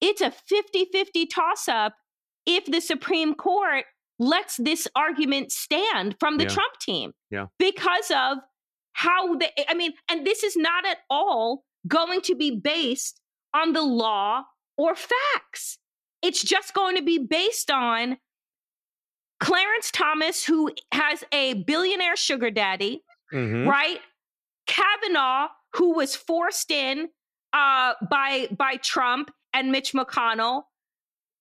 it's 0.00 0.20
a 0.20 0.30
50-50 0.30 1.26
toss 1.32 1.68
up 1.68 1.94
if 2.44 2.66
the 2.66 2.80
supreme 2.80 3.34
court 3.34 3.84
lets 4.18 4.58
this 4.58 4.86
argument 4.94 5.50
stand 5.50 6.14
from 6.20 6.36
the 6.36 6.44
yeah. 6.44 6.50
trump 6.50 6.74
team 6.80 7.12
yeah 7.30 7.46
because 7.58 8.10
of 8.10 8.38
how 8.92 9.36
they, 9.36 9.50
I 9.68 9.74
mean, 9.74 9.92
and 10.08 10.26
this 10.26 10.42
is 10.42 10.56
not 10.56 10.86
at 10.86 10.98
all 11.10 11.64
going 11.86 12.20
to 12.22 12.34
be 12.34 12.50
based 12.56 13.20
on 13.54 13.72
the 13.72 13.82
law 13.82 14.44
or 14.76 14.94
facts. 14.94 15.78
It's 16.22 16.42
just 16.42 16.74
going 16.74 16.96
to 16.96 17.02
be 17.02 17.18
based 17.18 17.70
on 17.70 18.18
Clarence 19.40 19.90
Thomas, 19.90 20.44
who 20.44 20.70
has 20.92 21.24
a 21.32 21.54
billionaire 21.54 22.16
sugar 22.16 22.50
daddy, 22.50 23.02
mm-hmm. 23.32 23.68
right? 23.68 23.98
Kavanaugh, 24.68 25.48
who 25.74 25.94
was 25.94 26.14
forced 26.14 26.70
in 26.70 27.08
uh, 27.52 27.94
by 28.08 28.48
by 28.56 28.76
Trump 28.76 29.30
and 29.52 29.72
Mitch 29.72 29.92
McConnell, 29.92 30.62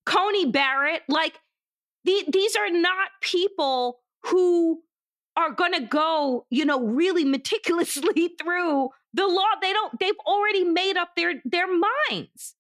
Coney 0.06 0.48
Barrett, 0.48 1.04
like 1.08 1.40
the, 2.04 2.24
these 2.32 2.56
are 2.56 2.72
not 2.72 3.10
people 3.22 4.00
who 4.26 4.82
are 5.38 5.52
going 5.52 5.74
to 5.74 5.82
go, 5.82 6.46
you 6.50 6.66
know, 6.66 6.82
really 6.82 7.26
meticulously 7.26 8.36
through 8.42 8.90
the 9.14 9.28
law. 9.28 9.48
They 9.62 9.74
don't, 9.74 10.00
they've 10.00 10.14
already 10.26 10.64
made 10.64 10.98
up 10.98 11.10
their, 11.16 11.42
their 11.46 11.68
minds. 11.68 12.56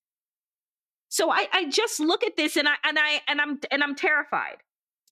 So 1.09 1.29
I, 1.29 1.47
I 1.51 1.69
just 1.69 1.99
look 1.99 2.23
at 2.23 2.37
this 2.37 2.55
and 2.55 2.67
I, 2.67 2.75
and 2.85 2.97
I, 2.97 3.21
and 3.27 3.41
I'm, 3.41 3.59
and 3.69 3.83
I'm 3.83 3.95
terrified. 3.95 4.57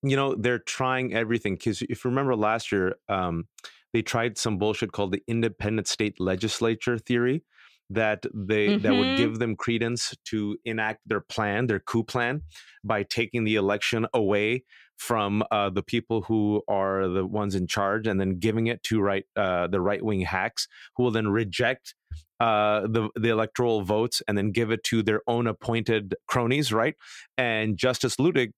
You 0.01 0.15
know, 0.15 0.33
they're 0.35 0.59
trying 0.59 1.13
everything. 1.13 1.57
Cause 1.57 1.81
if 1.81 2.05
you 2.05 2.09
remember 2.09 2.35
last 2.35 2.71
year, 2.71 2.95
um, 3.09 3.47
they 3.91 4.01
tried 4.01 4.37
some 4.37 4.57
bullshit 4.57 4.91
called 4.91 5.11
the 5.11 5.23
independent 5.27 5.87
state 5.87 6.19
legislature 6.19 6.97
theory 6.97 7.43
that 7.89 8.25
they 8.33 8.67
mm-hmm. 8.67 8.83
that 8.83 8.93
would 8.93 9.07
mm-hmm. 9.07 9.17
give 9.17 9.39
them 9.39 9.55
credence 9.55 10.15
to 10.25 10.57
enact 10.65 11.01
their 11.07 11.21
plan, 11.21 11.67
their 11.67 11.79
coup 11.79 12.03
plan, 12.03 12.43
by 12.83 13.03
taking 13.03 13.43
the 13.43 13.55
election 13.55 14.05
away 14.13 14.63
from 14.99 15.43
uh, 15.49 15.69
the 15.69 15.81
people 15.81 16.21
who 16.23 16.61
are 16.67 17.07
the 17.07 17.25
ones 17.25 17.55
in 17.55 17.67
charge, 17.67 18.05
and 18.05 18.19
then 18.19 18.37
giving 18.37 18.67
it 18.67 18.83
to 18.83 19.01
right 19.01 19.25
uh, 19.35 19.67
the 19.67 19.81
right 19.81 20.03
wing 20.03 20.21
hacks, 20.21 20.67
who 20.95 21.03
will 21.03 21.11
then 21.11 21.29
reject 21.29 21.95
uh, 22.39 22.81
the 22.81 23.09
the 23.15 23.29
electoral 23.29 23.81
votes 23.81 24.21
and 24.27 24.37
then 24.37 24.51
give 24.51 24.71
it 24.71 24.83
to 24.83 25.01
their 25.01 25.21
own 25.27 25.47
appointed 25.47 26.15
cronies, 26.27 26.71
right? 26.73 26.95
And 27.37 27.77
Justice 27.77 28.17
Luttig, 28.17 28.51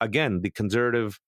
again, 0.00 0.40
the 0.42 0.50
conservative 0.50 1.20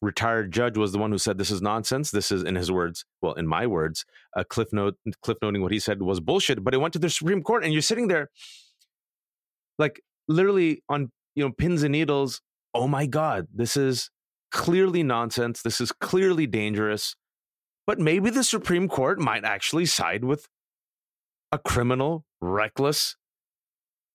retired 0.00 0.52
judge 0.52 0.76
was 0.76 0.92
the 0.92 0.98
one 0.98 1.10
who 1.10 1.18
said 1.18 1.38
this 1.38 1.50
is 1.50 1.62
nonsense. 1.62 2.10
This 2.10 2.30
is, 2.30 2.42
in 2.42 2.54
his 2.54 2.70
words, 2.70 3.04
well, 3.22 3.34
in 3.34 3.46
my 3.46 3.66
words, 3.66 4.04
a 4.36 4.44
cliff 4.44 4.72
note, 4.72 4.96
cliff 5.22 5.38
noting 5.42 5.62
what 5.62 5.72
he 5.72 5.80
said 5.80 6.02
was 6.02 6.20
bullshit. 6.20 6.62
But 6.62 6.74
it 6.74 6.78
went 6.78 6.92
to 6.94 6.98
the 6.98 7.10
Supreme 7.10 7.42
Court, 7.42 7.64
and 7.64 7.72
you're 7.72 7.82
sitting 7.82 8.08
there, 8.08 8.30
like 9.78 10.00
literally 10.28 10.82
on 10.88 11.10
you 11.34 11.44
know 11.44 11.52
pins 11.52 11.82
and 11.82 11.92
needles. 11.92 12.40
Oh 12.74 12.88
my 12.88 13.06
God, 13.06 13.46
this 13.54 13.76
is 13.76 14.10
clearly 14.50 15.02
nonsense. 15.02 15.62
This 15.62 15.80
is 15.80 15.92
clearly 15.92 16.46
dangerous. 16.46 17.14
But 17.86 17.98
maybe 17.98 18.30
the 18.30 18.44
Supreme 18.44 18.88
Court 18.88 19.18
might 19.18 19.44
actually 19.44 19.86
side 19.86 20.24
with 20.24 20.46
a 21.50 21.58
criminal, 21.58 22.26
reckless, 22.40 23.16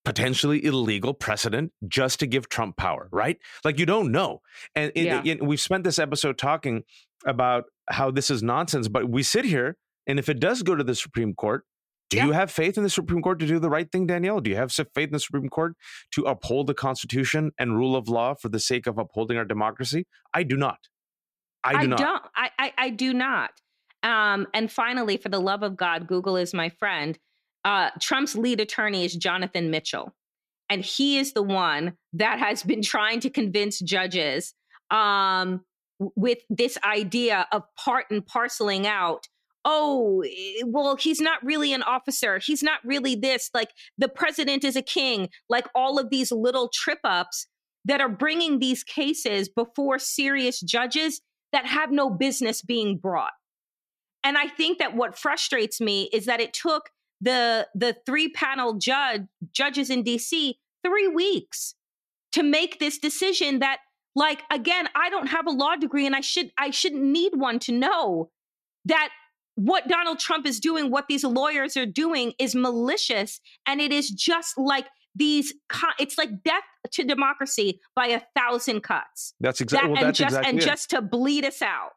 potentially 0.06 0.64
illegal 0.64 1.14
precedent 1.14 1.72
just 1.88 2.20
to 2.20 2.28
give 2.28 2.50
Trump 2.50 2.78
power, 2.78 3.08
right? 3.12 3.38
Like 3.64 3.80
you 3.80 3.86
don't 3.86 4.12
know. 4.12 4.42
And 4.76 4.92
it, 4.96 5.06
yeah. 5.06 5.22
it, 5.26 5.44
we've 5.44 5.62
spent 5.62 5.84
this 5.84 5.98
episode 5.98 6.38
talking 6.38 6.84
about 7.26 7.66
how 7.90 8.12
this 8.12 8.30
is 8.30 8.44
nonsense, 8.44 8.88
but 8.88 9.10
we 9.10 9.24
sit 9.24 9.46
here 9.46 9.78
and 10.06 10.20
if 10.20 10.30
it 10.30 10.40
does 10.40 10.64
go 10.64 10.76
to 10.76 10.84
the 10.84 10.96
Supreme 10.96 11.34
Court, 11.34 11.64
do 12.14 12.18
yeah. 12.18 12.26
you 12.28 12.32
have 12.32 12.52
faith 12.52 12.78
in 12.78 12.84
the 12.84 12.90
Supreme 12.90 13.22
Court 13.22 13.40
to 13.40 13.48
do 13.48 13.60
the 13.60 13.70
right 13.70 13.92
thing, 13.92 14.06
Danielle? 14.06 14.40
Do 14.40 14.50
you 14.50 14.56
have 14.56 14.72
faith 14.72 14.88
in 14.96 15.12
the 15.12 15.20
Supreme 15.20 15.50
Court 15.50 15.74
to 16.12 16.24
uphold 16.24 16.68
the 16.68 16.74
Constitution 16.74 17.52
and 17.58 17.76
rule 17.76 17.96
of 17.96 18.08
law 18.08 18.36
for 18.36 18.50
the 18.50 18.60
sake 18.60 18.88
of 18.88 18.98
upholding 18.98 19.38
our 19.38 19.46
democracy? 19.46 20.06
I 20.34 20.44
do 20.44 20.56
not. 20.56 20.78
I 21.64 21.72
do 21.74 21.78
I 21.80 21.86
not. 21.86 22.00
Don't, 22.00 22.24
I, 22.36 22.50
I, 22.60 22.74
I 22.78 22.90
do 22.92 23.14
not. 23.14 23.52
Um, 24.04 24.48
and 24.54 24.72
finally, 24.72 25.18
for 25.18 25.30
the 25.30 25.40
love 25.40 25.64
of 25.64 25.76
God, 25.76 26.08
Google 26.08 26.38
is 26.38 26.54
my 26.54 26.70
friend 26.70 27.18
uh, 27.66 27.90
Trump's 28.00 28.36
lead 28.36 28.60
attorney 28.60 29.06
is 29.06 29.16
Jonathan 29.16 29.72
Mitchell. 29.72 30.14
And 30.70 30.84
he 30.84 31.18
is 31.18 31.34
the 31.34 31.44
one 31.44 31.98
that 32.14 32.40
has 32.40 32.64
been 32.64 32.82
trying 32.82 33.20
to 33.22 33.30
convince 33.30 33.80
judges 33.80 34.54
um, 34.92 35.62
with 36.00 36.40
this 36.50 36.78
idea 36.84 37.48
of 37.52 37.64
part 37.78 38.06
and 38.10 38.26
parceling 38.26 38.88
out. 38.88 39.28
Oh, 39.66 40.24
eh, 40.26 40.64
well, 40.66 40.96
he's 40.96 41.22
not 41.22 41.44
really 41.44 41.74
an 41.74 41.84
officer. 41.84 42.40
He's 42.40 42.64
not 42.64 42.80
really 42.84 43.16
this. 43.16 43.50
Like 43.54 43.72
the 43.98 44.10
president 44.10 44.64
is 44.64 44.76
a 44.76 44.82
king. 44.82 45.30
Like 45.50 45.68
all 45.74 46.00
of 46.00 46.10
these 46.10 46.32
little 46.32 46.70
trip 46.74 47.00
ups 47.04 47.48
that 47.86 48.02
are 48.02 48.10
bringing 48.10 48.60
these 48.60 48.84
cases 48.84 49.50
before 49.50 50.00
serious 50.00 50.60
judges 50.62 51.22
that 51.52 51.66
have 51.66 51.92
no 51.92 52.10
business 52.10 52.62
being 52.62 52.98
brought. 52.98 53.34
And 54.24 54.38
I 54.38 54.48
think 54.48 54.80
that 54.80 54.96
what 54.96 55.18
frustrates 55.18 55.82
me 55.82 56.10
is 56.14 56.26
that 56.26 56.40
it 56.40 56.54
took 56.54 56.90
the 57.22 57.68
the 57.74 57.96
three 58.06 58.30
panel 58.30 58.74
judge 58.74 59.24
judges 59.52 59.90
in 59.90 60.04
DC 60.04 60.56
3 60.86 61.08
weeks 61.10 61.76
to 62.34 62.44
make 62.44 62.80
this 62.80 62.98
decision 62.98 63.60
that 63.60 63.78
like 64.16 64.44
again 64.52 64.90
I 64.96 65.10
don't 65.10 65.28
have 65.28 65.48
a 65.48 65.52
law 65.52 65.76
degree 65.76 66.06
and 66.06 66.16
I 66.16 66.22
should 66.22 66.52
I 66.58 66.72
shouldn't 66.72 67.04
need 67.04 67.34
one 67.36 67.60
to 67.60 67.72
know 67.72 68.30
that 68.86 69.10
what 69.56 69.88
Donald 69.88 70.20
Trump 70.20 70.46
is 70.46 70.60
doing 70.60 70.90
what 70.90 71.06
these 71.08 71.24
lawyers 71.24 71.78
are 71.78 71.86
doing 71.86 72.34
is 72.40 72.56
malicious 72.56 73.40
and 73.68 73.82
it 73.82 73.92
is 73.92 74.10
just 74.10 74.58
like 74.58 74.88
these 75.16 75.54
it's 76.00 76.18
like 76.18 76.44
death 76.44 76.64
to 76.92 77.04
democracy 77.04 77.80
by 77.96 78.08
a 78.08 78.22
thousand 78.36 78.82
cuts. 78.82 79.34
That's 79.40 79.62
exactly 79.62 79.90
that, 79.90 79.96
well, 79.96 80.06
and 80.08 80.16
just 80.16 80.30
exactly 80.30 80.50
and 80.50 80.62
just 80.62 80.90
to 80.90 81.02
bleed 81.02 81.46
us 81.46 81.62
out 81.62 81.92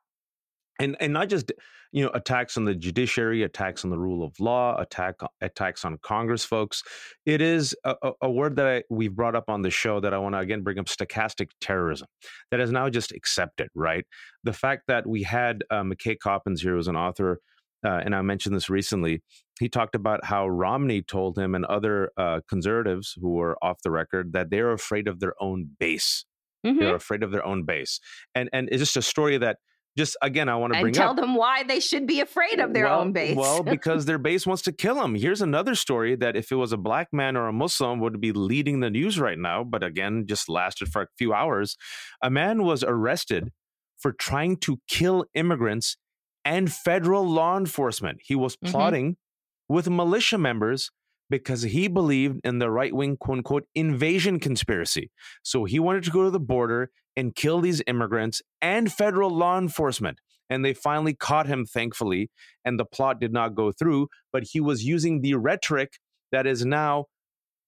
and 0.79 0.97
and 1.01 1.13
not 1.13 1.29
just 1.29 1.53
you 1.93 2.05
know 2.05 2.11
attacks 2.15 2.57
on 2.57 2.65
the 2.65 2.75
judiciary 2.75 3.43
attacks 3.43 3.85
on 3.85 3.91
the 3.91 3.99
rule 3.99 4.25
of 4.25 4.39
law 4.41 4.79
attack 4.81 5.15
attacks 5.41 5.85
on 5.85 5.99
congress 6.03 6.45
folks 6.45 6.83
it 7.25 7.41
is 7.41 7.75
a, 7.85 7.95
a 8.23 8.31
word 8.31 8.57
that 8.57 8.67
I, 8.67 8.83
we've 8.91 9.15
brought 9.15 9.37
up 9.37 9.49
on 9.49 9.63
the 9.63 9.71
show 9.71 10.01
that 10.01 10.13
i 10.13 10.19
want 10.19 10.35
to 10.35 10.39
again 10.39 10.63
bring 10.63 10.79
up 10.79 10.87
stochastic 10.87 11.51
terrorism 11.61 12.09
that 12.51 12.61
is 12.61 12.71
now 12.71 12.89
just 12.89 13.13
accepted 13.13 13.69
right 13.75 14.05
the 14.45 14.53
fact 14.53 14.83
that 14.89 15.07
we 15.07 15.23
had 15.23 15.65
uh, 15.71 15.83
mckay 15.83 16.19
coppins 16.19 16.63
here 16.63 16.75
who's 16.75 16.89
an 16.89 16.97
author 16.97 17.41
uh, 17.85 18.01
and 18.05 18.17
I 18.17 18.23
mentioned 18.23 18.57
this 18.57 18.69
recently. 18.69 19.23
He 19.61 19.69
talked 19.69 19.95
about 19.95 20.25
how 20.25 20.49
Romney 20.49 21.03
told 21.03 21.39
him 21.39 21.55
and 21.55 21.65
other 21.67 22.11
uh, 22.17 22.41
conservatives 22.49 23.17
who 23.21 23.31
were 23.31 23.57
off 23.63 23.83
the 23.85 23.91
record 23.91 24.33
that 24.33 24.51
they're 24.51 24.73
afraid 24.73 25.07
of 25.07 25.21
their 25.21 25.35
own 25.41 25.71
base. 25.79 26.25
Mm-hmm. 26.67 26.81
They're 26.81 26.97
afraid 26.97 27.23
of 27.23 27.31
their 27.31 27.47
own 27.47 27.65
base, 27.65 28.01
and 28.35 28.49
and 28.53 28.69
it's 28.73 28.81
just 28.81 28.97
a 28.97 29.03
story 29.03 29.39
that 29.39 29.59
just 29.97 30.17
again, 30.23 30.49
I 30.49 30.57
want 30.57 30.75
to 30.75 30.81
bring 30.81 30.85
up. 30.85 30.87
And 30.87 30.95
tell 30.95 31.11
up, 31.11 31.17
them 31.17 31.35
why 31.35 31.63
they 31.63 31.81
should 31.81 32.07
be 32.07 32.21
afraid 32.21 32.61
of 32.61 32.73
their 32.73 32.85
well, 32.85 33.01
own 33.01 33.13
base. 33.13 33.37
well, 33.37 33.63
because 33.65 34.05
their 34.05 34.19
base 34.19 34.47
wants 34.47 34.63
to 34.63 34.73
kill 34.73 34.97
them. 34.97 35.15
Here's 35.15 35.41
another 35.41 35.75
story 35.75 36.17
that 36.17 36.37
if 36.37 36.53
it 36.53 36.57
was 36.57 36.73
a 36.73 36.77
black 36.77 37.09
man 37.13 37.37
or 37.37 37.49
a 37.49 37.53
Muslim 37.53 38.01
would 38.01 38.21
be 38.21 38.33
leading 38.33 38.81
the 38.81 38.91
news 38.91 39.19
right 39.19 39.39
now, 39.39 39.65
but 39.65 39.83
again, 39.83 40.27
just 40.27 40.49
lasted 40.49 40.89
for 40.89 41.03
a 41.03 41.07
few 41.17 41.33
hours. 41.33 41.77
A 42.23 42.31
man 42.31 42.63
was 42.63 42.85
arrested 42.85 43.53
for 43.99 44.13
trying 44.13 44.57
to 44.59 44.79
kill 44.89 45.25
immigrants 45.35 45.97
and 46.45 46.73
federal 46.73 47.27
law 47.27 47.57
enforcement. 47.57 48.21
He 48.23 48.35
was 48.35 48.57
mm-hmm. 48.57 48.71
plotting 48.71 49.13
mm-hmm. 49.13 49.75
with 49.75 49.89
militia 49.89 50.39
members 50.39 50.91
because 51.31 51.63
he 51.63 51.89
believed 51.89 52.41
in 52.45 52.59
the 52.59 52.71
right 52.71 52.95
wing 52.95 53.17
quote 53.17 53.39
unquote 53.39 53.65
invasion 53.75 54.39
conspiracy. 54.39 55.11
So 55.43 55.65
he 55.65 55.79
wanted 55.79 56.05
to 56.05 56.11
go 56.11 56.25
to 56.25 56.31
the 56.31 56.41
border 56.41 56.91
and 57.17 57.35
kill 57.35 57.61
these 57.61 57.83
immigrants 57.87 58.43
and 58.61 58.93
federal 58.93 59.31
law 59.31 59.59
enforcement. 59.59 60.19
And 60.49 60.65
they 60.65 60.75
finally 60.75 61.15
caught 61.15 61.47
him, 61.49 61.67
thankfully, 61.67 62.31
and 62.65 62.79
the 62.79 62.85
plot 62.85 63.19
did 63.19 63.33
not 63.33 63.55
go 63.55 63.73
through. 63.73 64.09
But 64.33 64.45
he 64.53 64.61
was 64.61 64.85
using 64.85 65.21
the 65.21 65.35
rhetoric 65.35 65.95
that 66.31 66.47
is 66.47 66.65
now 66.65 67.07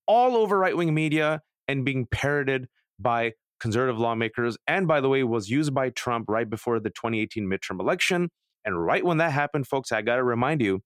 all 0.06 0.36
over 0.36 0.58
right 0.58 0.76
wing 0.76 0.94
media 0.94 1.40
and 1.66 1.84
being 1.84 2.06
parroted 2.06 2.68
by 2.98 3.32
conservative 3.60 3.98
lawmakers. 3.98 4.56
And 4.66 4.86
by 4.86 5.00
the 5.00 5.08
way, 5.08 5.22
was 5.24 5.50
used 5.50 5.74
by 5.74 5.90
Trump 5.90 6.26
right 6.28 6.48
before 6.48 6.78
the 6.80 6.90
2018 6.90 7.44
midterm 7.44 7.80
election. 7.80 8.30
And 8.64 8.84
right 8.84 9.04
when 9.04 9.18
that 9.18 9.32
happened, 9.32 9.66
folks, 9.66 9.92
I 9.92 10.02
got 10.02 10.16
to 10.16 10.24
remind 10.24 10.62
you 10.62 10.80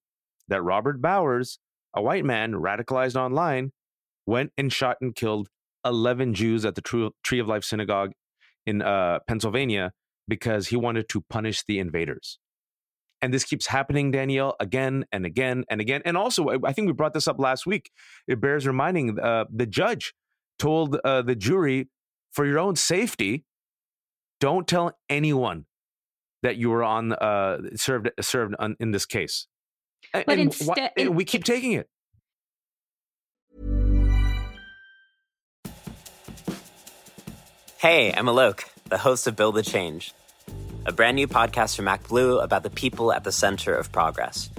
that 0.47 0.61
Robert 0.61 1.01
Bowers, 1.01 1.59
a 1.93 2.01
white 2.01 2.25
man 2.25 2.53
radicalized 2.53 3.15
online, 3.15 3.71
went 4.25 4.51
and 4.57 4.71
shot 4.71 4.97
and 5.01 5.15
killed 5.15 5.49
11 5.85 6.33
Jews 6.33 6.65
at 6.65 6.75
the 6.75 7.11
Tree 7.23 7.39
of 7.39 7.47
Life 7.47 7.63
Synagogue 7.63 8.11
in 8.65 8.81
uh, 8.81 9.19
Pennsylvania 9.27 9.91
because 10.27 10.67
he 10.67 10.75
wanted 10.75 11.09
to 11.09 11.21
punish 11.29 11.63
the 11.67 11.79
invaders. 11.79 12.39
And 13.21 13.33
this 13.33 13.45
keeps 13.45 13.67
happening, 13.67 14.11
Danielle, 14.11 14.55
again 14.59 15.05
and 15.11 15.25
again 15.25 15.63
and 15.69 15.79
again. 15.79 16.01
And 16.03 16.17
also, 16.17 16.49
I 16.65 16.73
think 16.73 16.87
we 16.87 16.93
brought 16.93 17.13
this 17.13 17.27
up 17.27 17.39
last 17.39 17.65
week. 17.65 17.89
It 18.27 18.41
bears 18.41 18.67
reminding 18.67 19.17
uh, 19.19 19.45
the 19.53 19.65
judge 19.65 20.13
told 20.59 20.99
uh, 21.03 21.21
the 21.21 21.35
jury, 21.35 21.89
for 22.31 22.45
your 22.45 22.59
own 22.59 22.75
safety, 22.75 23.45
don't 24.39 24.67
tell 24.67 24.97
anyone 25.09 25.65
that 26.41 26.57
you 26.57 26.69
were 26.69 26.83
on 26.83 27.13
uh, 27.13 27.59
served 27.75 28.09
served 28.19 28.55
on, 28.59 28.75
in 28.79 28.91
this 28.91 29.05
case. 29.05 29.47
But 30.13 30.29
and 30.29 30.41
instead, 30.41 30.91
why, 30.95 31.07
we 31.07 31.25
keep 31.25 31.43
taking 31.43 31.73
it. 31.73 31.87
Hey, 37.79 38.13
I'm 38.13 38.27
Alok, 38.27 38.63
the 38.89 38.97
host 38.97 39.27
of 39.27 39.35
Build 39.35 39.55
the 39.55 39.63
Change, 39.63 40.13
a 40.85 40.93
brand 40.93 41.15
new 41.15 41.27
podcast 41.27 41.75
from 41.75 41.85
MacBlue 41.85 42.41
about 42.41 42.63
the 42.63 42.69
people 42.69 43.11
at 43.11 43.23
the 43.23 43.31
center 43.31 43.75
of 43.75 43.91
progress. 43.91 44.49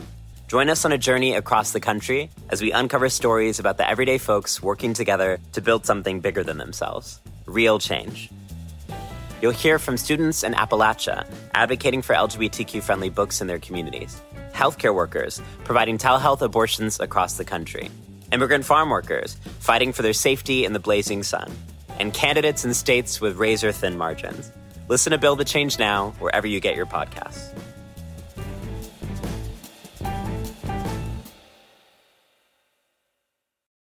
Join 0.48 0.68
us 0.68 0.84
on 0.84 0.92
a 0.92 0.98
journey 0.98 1.34
across 1.34 1.72
the 1.72 1.80
country 1.80 2.30
as 2.50 2.60
we 2.60 2.70
uncover 2.72 3.08
stories 3.08 3.58
about 3.58 3.78
the 3.78 3.88
everyday 3.88 4.18
folks 4.18 4.62
working 4.62 4.92
together 4.92 5.38
to 5.52 5.62
build 5.62 5.86
something 5.86 6.20
bigger 6.20 6.44
than 6.44 6.58
themselves 6.58 7.20
real 7.46 7.78
change. 7.78 8.30
You'll 9.40 9.52
hear 9.52 9.78
from 9.78 9.96
students 9.96 10.42
in 10.42 10.52
Appalachia 10.54 11.26
advocating 11.54 12.02
for 12.02 12.14
LGBTQ 12.14 12.82
friendly 12.82 13.10
books 13.10 13.40
in 13.40 13.46
their 13.46 13.58
communities, 13.58 14.20
healthcare 14.54 14.94
workers 14.94 15.42
providing 15.64 15.98
telehealth 15.98 16.40
abortions 16.40 17.00
across 17.00 17.36
the 17.36 17.44
country, 17.44 17.90
immigrant 18.32 18.64
farm 18.64 18.88
workers 18.88 19.34
fighting 19.58 19.92
for 19.92 20.02
their 20.02 20.12
safety 20.12 20.64
in 20.64 20.72
the 20.72 20.78
blazing 20.78 21.22
sun 21.22 21.52
and 21.98 22.14
candidates 22.14 22.64
in 22.64 22.72
states 22.72 23.20
with 23.20 23.36
razor 23.36 23.72
thin 23.72 23.98
margins. 23.98 24.50
Listen 24.88 25.10
to 25.12 25.18
Build 25.18 25.38
the 25.38 25.44
Change 25.44 25.78
Now 25.78 26.12
wherever 26.18 26.46
you 26.46 26.60
get 26.60 26.76
your 26.76 26.86
podcasts. 26.86 27.52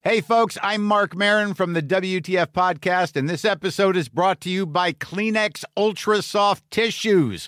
Hey, 0.02 0.20
folks, 0.20 0.58
I'm 0.62 0.84
Marc 0.84 1.16
Maron 1.16 1.54
from 1.54 1.72
the 1.72 1.82
WTF 1.82 2.48
Podcast, 2.48 3.16
and 3.16 3.30
this 3.30 3.46
episode 3.46 3.96
is 3.96 4.10
brought 4.10 4.42
to 4.42 4.50
you 4.50 4.66
by 4.66 4.92
Kleenex 4.92 5.64
Ultra 5.78 6.22
Soft 6.22 6.70
Tissues 6.70 7.48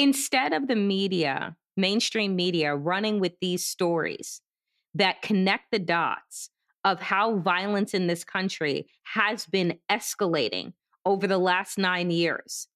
Instead 0.00 0.54
of 0.54 0.66
the 0.66 0.76
media, 0.76 1.54
mainstream 1.76 2.34
media, 2.34 2.74
running 2.74 3.20
with 3.20 3.34
these 3.42 3.66
stories 3.66 4.40
that 4.94 5.20
connect 5.20 5.64
the 5.70 5.78
dots 5.78 6.48
of 6.86 7.02
how 7.02 7.36
violence 7.36 7.92
in 7.92 8.06
this 8.06 8.24
country 8.24 8.86
has 9.14 9.44
been 9.44 9.78
escalating 9.92 10.72
over 11.04 11.26
the 11.26 11.36
last 11.36 11.76
nine 11.76 12.10
years, 12.10 12.66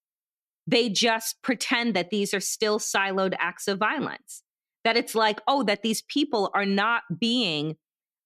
they 0.67 0.91
just 0.91 1.41
pretend 1.41 1.97
that 1.97 2.11
these 2.11 2.35
are 2.35 2.41
still 2.41 2.79
siloed 2.79 3.35
acts 3.39 3.69
of 3.69 3.79
violence. 3.79 4.43
That 4.85 4.99
it's 4.99 5.15
like, 5.15 5.41
oh, 5.49 5.63
that 5.63 5.81
these 5.81 6.03
people 6.03 6.51
are 6.53 6.67
not 6.67 7.05
being 7.19 7.77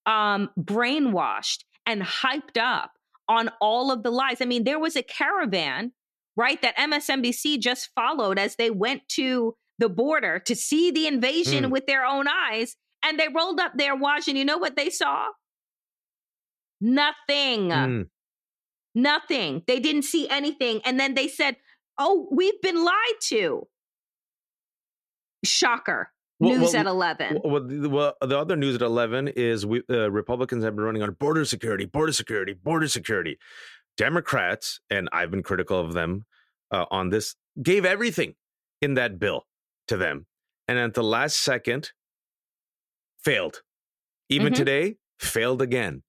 um, 0.06 0.50
brainwashed 0.58 1.62
and 1.86 2.02
hyped 2.02 2.58
up 2.60 2.90
on 3.28 3.48
all 3.60 3.92
of 3.92 4.02
the 4.02 4.10
lies. 4.10 4.40
I 4.40 4.44
mean, 4.44 4.64
there 4.64 4.80
was 4.80 4.96
a 4.96 5.04
caravan 5.04 5.92
right? 6.38 6.62
That 6.62 6.76
MSNBC 6.76 7.58
just 7.58 7.90
followed 7.96 8.38
as 8.38 8.54
they 8.56 8.70
went 8.70 9.02
to 9.10 9.56
the 9.78 9.88
border 9.88 10.38
to 10.46 10.54
see 10.54 10.90
the 10.90 11.08
invasion 11.08 11.64
mm. 11.64 11.70
with 11.70 11.86
their 11.86 12.06
own 12.06 12.26
eyes. 12.28 12.76
And 13.04 13.18
they 13.18 13.28
rolled 13.28 13.60
up 13.60 13.72
their 13.76 13.94
watch, 13.94 14.28
and 14.28 14.38
you 14.38 14.44
know 14.44 14.58
what 14.58 14.76
they 14.76 14.90
saw? 14.90 15.26
Nothing. 16.80 17.68
Mm. 17.68 18.06
Nothing. 18.94 19.62
They 19.66 19.78
didn't 19.80 20.02
see 20.02 20.28
anything. 20.28 20.80
And 20.84 20.98
then 20.98 21.14
they 21.14 21.28
said, 21.28 21.56
Oh, 21.98 22.28
we've 22.30 22.60
been 22.62 22.84
lied 22.84 22.94
to. 23.24 23.66
Shocker. 25.44 26.10
Well, 26.40 26.56
news 26.56 26.72
well, 26.72 26.80
at 26.80 26.86
11. 26.86 27.40
Well, 27.44 27.90
well, 27.90 28.14
the 28.20 28.38
other 28.38 28.54
news 28.54 28.76
at 28.76 28.82
11 28.82 29.28
is 29.28 29.66
we, 29.66 29.82
uh, 29.90 30.08
Republicans 30.10 30.62
have 30.62 30.76
been 30.76 30.84
running 30.84 31.02
on 31.02 31.12
border 31.14 31.44
security, 31.44 31.84
border 31.84 32.12
security, 32.12 32.52
border 32.52 32.86
security. 32.86 33.38
Democrats, 33.96 34.80
and 34.88 35.08
I've 35.12 35.30
been 35.32 35.42
critical 35.42 35.78
of 35.78 35.92
them 35.92 36.24
uh, 36.70 36.86
on 36.90 37.10
this, 37.10 37.34
gave 37.62 37.84
everything 37.84 38.34
in 38.80 38.94
that 38.94 39.18
bill 39.18 39.46
to 39.88 39.96
them. 39.96 40.26
And 40.66 40.78
at 40.78 40.94
the 40.94 41.02
last 41.02 41.38
second, 41.38 41.92
failed. 43.24 43.62
Even 44.28 44.48
mm-hmm. 44.48 44.58
today, 44.58 44.96
failed 45.18 45.62
again. 45.62 46.02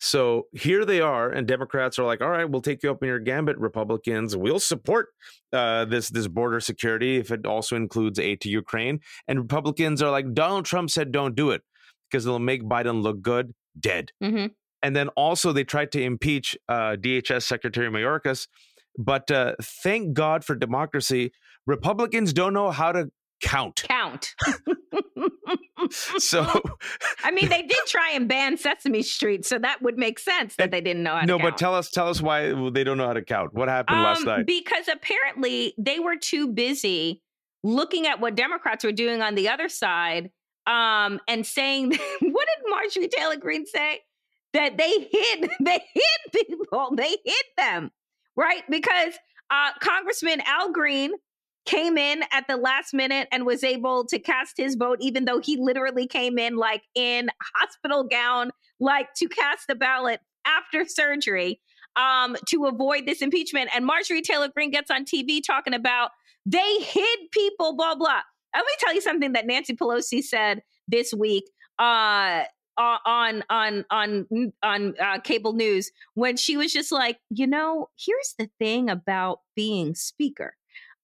So 0.00 0.46
here 0.52 0.86
they 0.86 1.02
are, 1.02 1.28
and 1.28 1.46
Democrats 1.46 1.98
are 1.98 2.06
like, 2.06 2.22
"All 2.22 2.30
right, 2.30 2.48
we'll 2.48 2.62
take 2.62 2.82
you 2.82 2.90
up 2.90 3.02
in 3.02 3.08
your 3.08 3.18
gambit, 3.18 3.58
Republicans. 3.58 4.34
We'll 4.34 4.58
support 4.58 5.08
uh, 5.52 5.84
this 5.84 6.08
this 6.08 6.26
border 6.26 6.58
security 6.58 7.18
if 7.18 7.30
it 7.30 7.44
also 7.44 7.76
includes 7.76 8.18
aid 8.18 8.40
to 8.40 8.48
Ukraine." 8.48 9.00
And 9.28 9.38
Republicans 9.38 10.02
are 10.02 10.10
like, 10.10 10.32
"Donald 10.32 10.64
Trump 10.64 10.90
said 10.90 11.12
don't 11.12 11.34
do 11.34 11.50
it 11.50 11.62
because 12.10 12.24
it'll 12.24 12.38
make 12.38 12.62
Biden 12.62 13.02
look 13.02 13.20
good." 13.20 13.52
Dead. 13.78 14.10
Mm-hmm. 14.22 14.46
And 14.82 14.96
then 14.96 15.08
also 15.10 15.52
they 15.52 15.64
tried 15.64 15.92
to 15.92 16.02
impeach 16.02 16.56
uh, 16.68 16.96
DHS 16.98 17.42
Secretary 17.42 17.88
Mayorkas. 17.88 18.48
But 18.98 19.30
uh, 19.30 19.54
thank 19.62 20.12
God 20.12 20.44
for 20.44 20.54
democracy, 20.54 21.32
Republicans 21.66 22.32
don't 22.32 22.52
know 22.52 22.70
how 22.70 22.92
to 22.92 23.10
count. 23.42 23.82
Count. 23.86 24.34
so, 25.90 26.46
I 27.24 27.30
mean, 27.30 27.48
they 27.48 27.62
did 27.62 27.78
try 27.86 28.10
and 28.12 28.28
ban 28.28 28.56
Sesame 28.56 29.02
Street, 29.02 29.44
so 29.44 29.58
that 29.58 29.82
would 29.82 29.98
make 29.98 30.18
sense 30.18 30.56
that 30.56 30.70
they 30.70 30.80
didn't 30.80 31.02
know 31.02 31.14
how. 31.14 31.20
To 31.20 31.26
No, 31.26 31.38
but 31.38 31.56
tell 31.56 31.74
us, 31.74 31.90
tell 31.90 32.08
us 32.08 32.20
why 32.20 32.52
they 32.70 32.84
don't 32.84 32.98
know 32.98 33.06
how 33.06 33.14
to 33.14 33.22
count. 33.22 33.54
What 33.54 33.68
happened 33.68 33.98
um, 33.98 34.04
last 34.04 34.24
night? 34.24 34.46
Because 34.46 34.88
apparently 34.88 35.74
they 35.78 35.98
were 35.98 36.16
too 36.16 36.48
busy 36.48 37.22
looking 37.62 38.06
at 38.06 38.20
what 38.20 38.34
Democrats 38.34 38.84
were 38.84 38.92
doing 38.92 39.22
on 39.22 39.34
the 39.34 39.48
other 39.48 39.68
side 39.68 40.30
um, 40.66 41.20
and 41.28 41.46
saying, 41.46 41.90
what 42.20 42.48
did 42.48 42.70
Marjorie 42.70 43.08
Taylor 43.08 43.36
Greene 43.36 43.66
say? 43.66 44.00
That 44.52 44.76
they 44.76 44.90
hid, 44.90 45.50
they 45.60 45.80
hid 45.94 46.46
people, 46.48 46.92
they 46.96 47.16
hid 47.24 47.44
them, 47.56 47.92
right? 48.36 48.62
Because 48.68 49.14
uh, 49.50 49.70
Congressman 49.80 50.40
Al 50.46 50.72
Green 50.72 51.12
came 51.66 51.98
in 51.98 52.22
at 52.32 52.46
the 52.48 52.56
last 52.56 52.94
minute 52.94 53.28
and 53.30 53.44
was 53.44 53.62
able 53.62 54.04
to 54.06 54.18
cast 54.18 54.54
his 54.56 54.74
vote, 54.74 54.98
even 55.00 55.24
though 55.24 55.40
he 55.40 55.56
literally 55.56 56.06
came 56.06 56.38
in 56.38 56.56
like 56.56 56.82
in 56.94 57.28
hospital 57.56 58.04
gown, 58.04 58.50
like 58.78 59.12
to 59.14 59.28
cast 59.28 59.66
the 59.68 59.74
ballot 59.74 60.20
after 60.46 60.84
surgery 60.86 61.60
um, 61.96 62.36
to 62.46 62.64
avoid 62.66 63.06
this 63.06 63.22
impeachment. 63.22 63.70
And 63.74 63.84
Marjorie 63.84 64.22
Taylor 64.22 64.48
Greene 64.48 64.70
gets 64.70 64.90
on 64.90 65.04
TV 65.04 65.40
talking 65.44 65.74
about 65.74 66.10
they 66.46 66.78
hid 66.80 67.18
people, 67.32 67.76
blah, 67.76 67.94
blah. 67.94 68.20
Let 68.54 68.64
me 68.64 68.72
tell 68.78 68.94
you 68.94 69.00
something 69.00 69.32
that 69.32 69.46
Nancy 69.46 69.76
Pelosi 69.76 70.22
said 70.22 70.62
this 70.88 71.12
week. 71.12 71.44
Uh, 71.78 72.44
on 72.80 73.44
on 73.50 73.84
on 73.90 74.26
on 74.62 74.94
uh, 74.98 75.20
cable 75.20 75.52
news 75.52 75.90
when 76.14 76.36
she 76.36 76.56
was 76.56 76.72
just 76.72 76.92
like, 76.92 77.18
you 77.30 77.46
know, 77.46 77.88
here's 77.98 78.34
the 78.38 78.48
thing 78.58 78.88
about 78.88 79.40
being 79.54 79.94
speaker. 79.94 80.56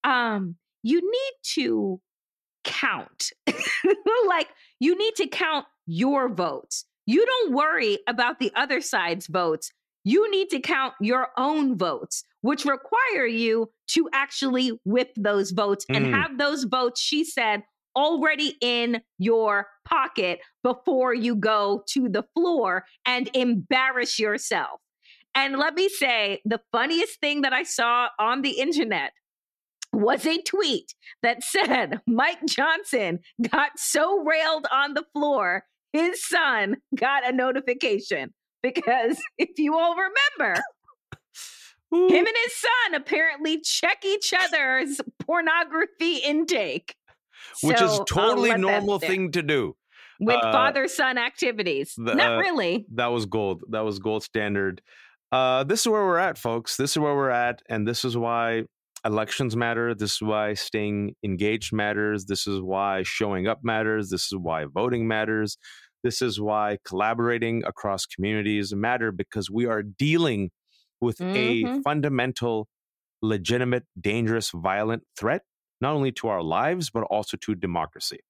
Um, 0.04 0.56
you 0.82 1.00
need 1.00 1.32
to 1.54 2.00
count. 2.64 3.30
like 4.28 4.48
you 4.80 4.96
need 4.96 5.14
to 5.16 5.26
count 5.26 5.66
your 5.86 6.28
votes. 6.32 6.84
You 7.06 7.24
don't 7.24 7.54
worry 7.54 7.98
about 8.08 8.38
the 8.40 8.52
other 8.54 8.80
side's 8.80 9.26
votes 9.26 9.70
you 10.06 10.30
need 10.30 10.50
to 10.50 10.60
count 10.60 10.94
your 11.00 11.30
own 11.36 11.76
votes, 11.76 12.22
which 12.40 12.64
require 12.64 13.26
you 13.26 13.68
to 13.88 14.08
actually 14.12 14.78
whip 14.84 15.10
those 15.16 15.50
votes 15.50 15.84
mm. 15.90 15.96
and 15.96 16.14
have 16.14 16.38
those 16.38 16.62
votes, 16.62 17.00
she 17.00 17.24
said, 17.24 17.64
already 17.96 18.56
in 18.60 19.00
your 19.18 19.68
pocket 19.84 20.40
before 20.62 21.14
you 21.14 21.34
go 21.34 21.82
to 21.88 22.08
the 22.08 22.24
floor 22.34 22.84
and 23.06 23.30
embarrass 23.34 24.18
yourself. 24.18 24.80
And 25.34 25.58
let 25.58 25.74
me 25.74 25.88
say, 25.88 26.40
the 26.44 26.60
funniest 26.72 27.20
thing 27.20 27.42
that 27.42 27.52
I 27.52 27.62
saw 27.62 28.08
on 28.18 28.42
the 28.42 28.58
internet 28.58 29.12
was 29.92 30.26
a 30.26 30.40
tweet 30.42 30.94
that 31.22 31.42
said 31.42 32.00
Mike 32.06 32.44
Johnson 32.46 33.20
got 33.50 33.72
so 33.76 34.22
railed 34.22 34.66
on 34.70 34.94
the 34.94 35.04
floor, 35.12 35.64
his 35.92 36.24
son 36.26 36.76
got 36.94 37.28
a 37.28 37.32
notification 37.32 38.32
because 38.62 39.18
if 39.38 39.58
you 39.58 39.76
all 39.76 39.94
remember, 39.94 40.60
Ooh. 41.94 42.08
him 42.08 42.26
and 42.26 42.36
his 42.44 42.56
son 42.56 42.94
apparently 42.94 43.60
check 43.60 44.04
each 44.04 44.32
other's 44.38 45.00
pornography 45.20 46.16
intake, 46.16 46.94
which 47.62 47.78
so 47.78 47.84
is 47.84 48.00
totally 48.08 48.56
normal 48.56 48.98
thing 48.98 49.32
to 49.32 49.42
do 49.42 49.76
with 50.20 50.36
uh, 50.36 50.52
father 50.52 50.88
son 50.88 51.18
activities. 51.18 51.94
The, 51.96 52.14
Not 52.14 52.34
uh, 52.34 52.38
really. 52.38 52.86
That 52.94 53.06
was 53.06 53.26
gold. 53.26 53.62
That 53.70 53.84
was 53.84 53.98
gold 53.98 54.22
standard. 54.22 54.82
Uh, 55.32 55.64
this 55.64 55.80
is 55.80 55.88
where 55.88 56.04
we're 56.04 56.18
at, 56.18 56.38
folks. 56.38 56.76
This 56.76 56.92
is 56.92 56.98
where 56.98 57.14
we're 57.14 57.30
at, 57.30 57.62
and 57.68 57.86
this 57.86 58.04
is 58.04 58.16
why 58.16 58.62
elections 59.04 59.56
matter. 59.56 59.94
This 59.94 60.14
is 60.14 60.22
why 60.22 60.54
staying 60.54 61.14
engaged 61.24 61.72
matters. 61.72 62.26
This 62.26 62.46
is 62.46 62.60
why 62.60 63.02
showing 63.04 63.46
up 63.46 63.60
matters. 63.62 64.10
This 64.10 64.26
is 64.26 64.36
why 64.36 64.64
voting 64.72 65.08
matters. 65.08 65.58
This 66.02 66.22
is 66.22 66.40
why 66.40 66.78
collaborating 66.84 67.64
across 67.64 68.06
communities 68.06 68.74
matter 68.74 69.10
because 69.10 69.50
we 69.50 69.66
are 69.66 69.82
dealing 69.82 70.50
with 71.00 71.18
mm-hmm. 71.18 71.78
a 71.78 71.82
fundamental, 71.82 72.68
legitimate, 73.22 73.84
dangerous, 74.00 74.50
violent 74.54 75.02
threat, 75.18 75.42
not 75.80 75.92
only 75.92 76.12
to 76.12 76.28
our 76.28 76.42
lives, 76.42 76.90
but 76.90 77.02
also 77.04 77.36
to 77.38 77.54
democracy. 77.54 78.20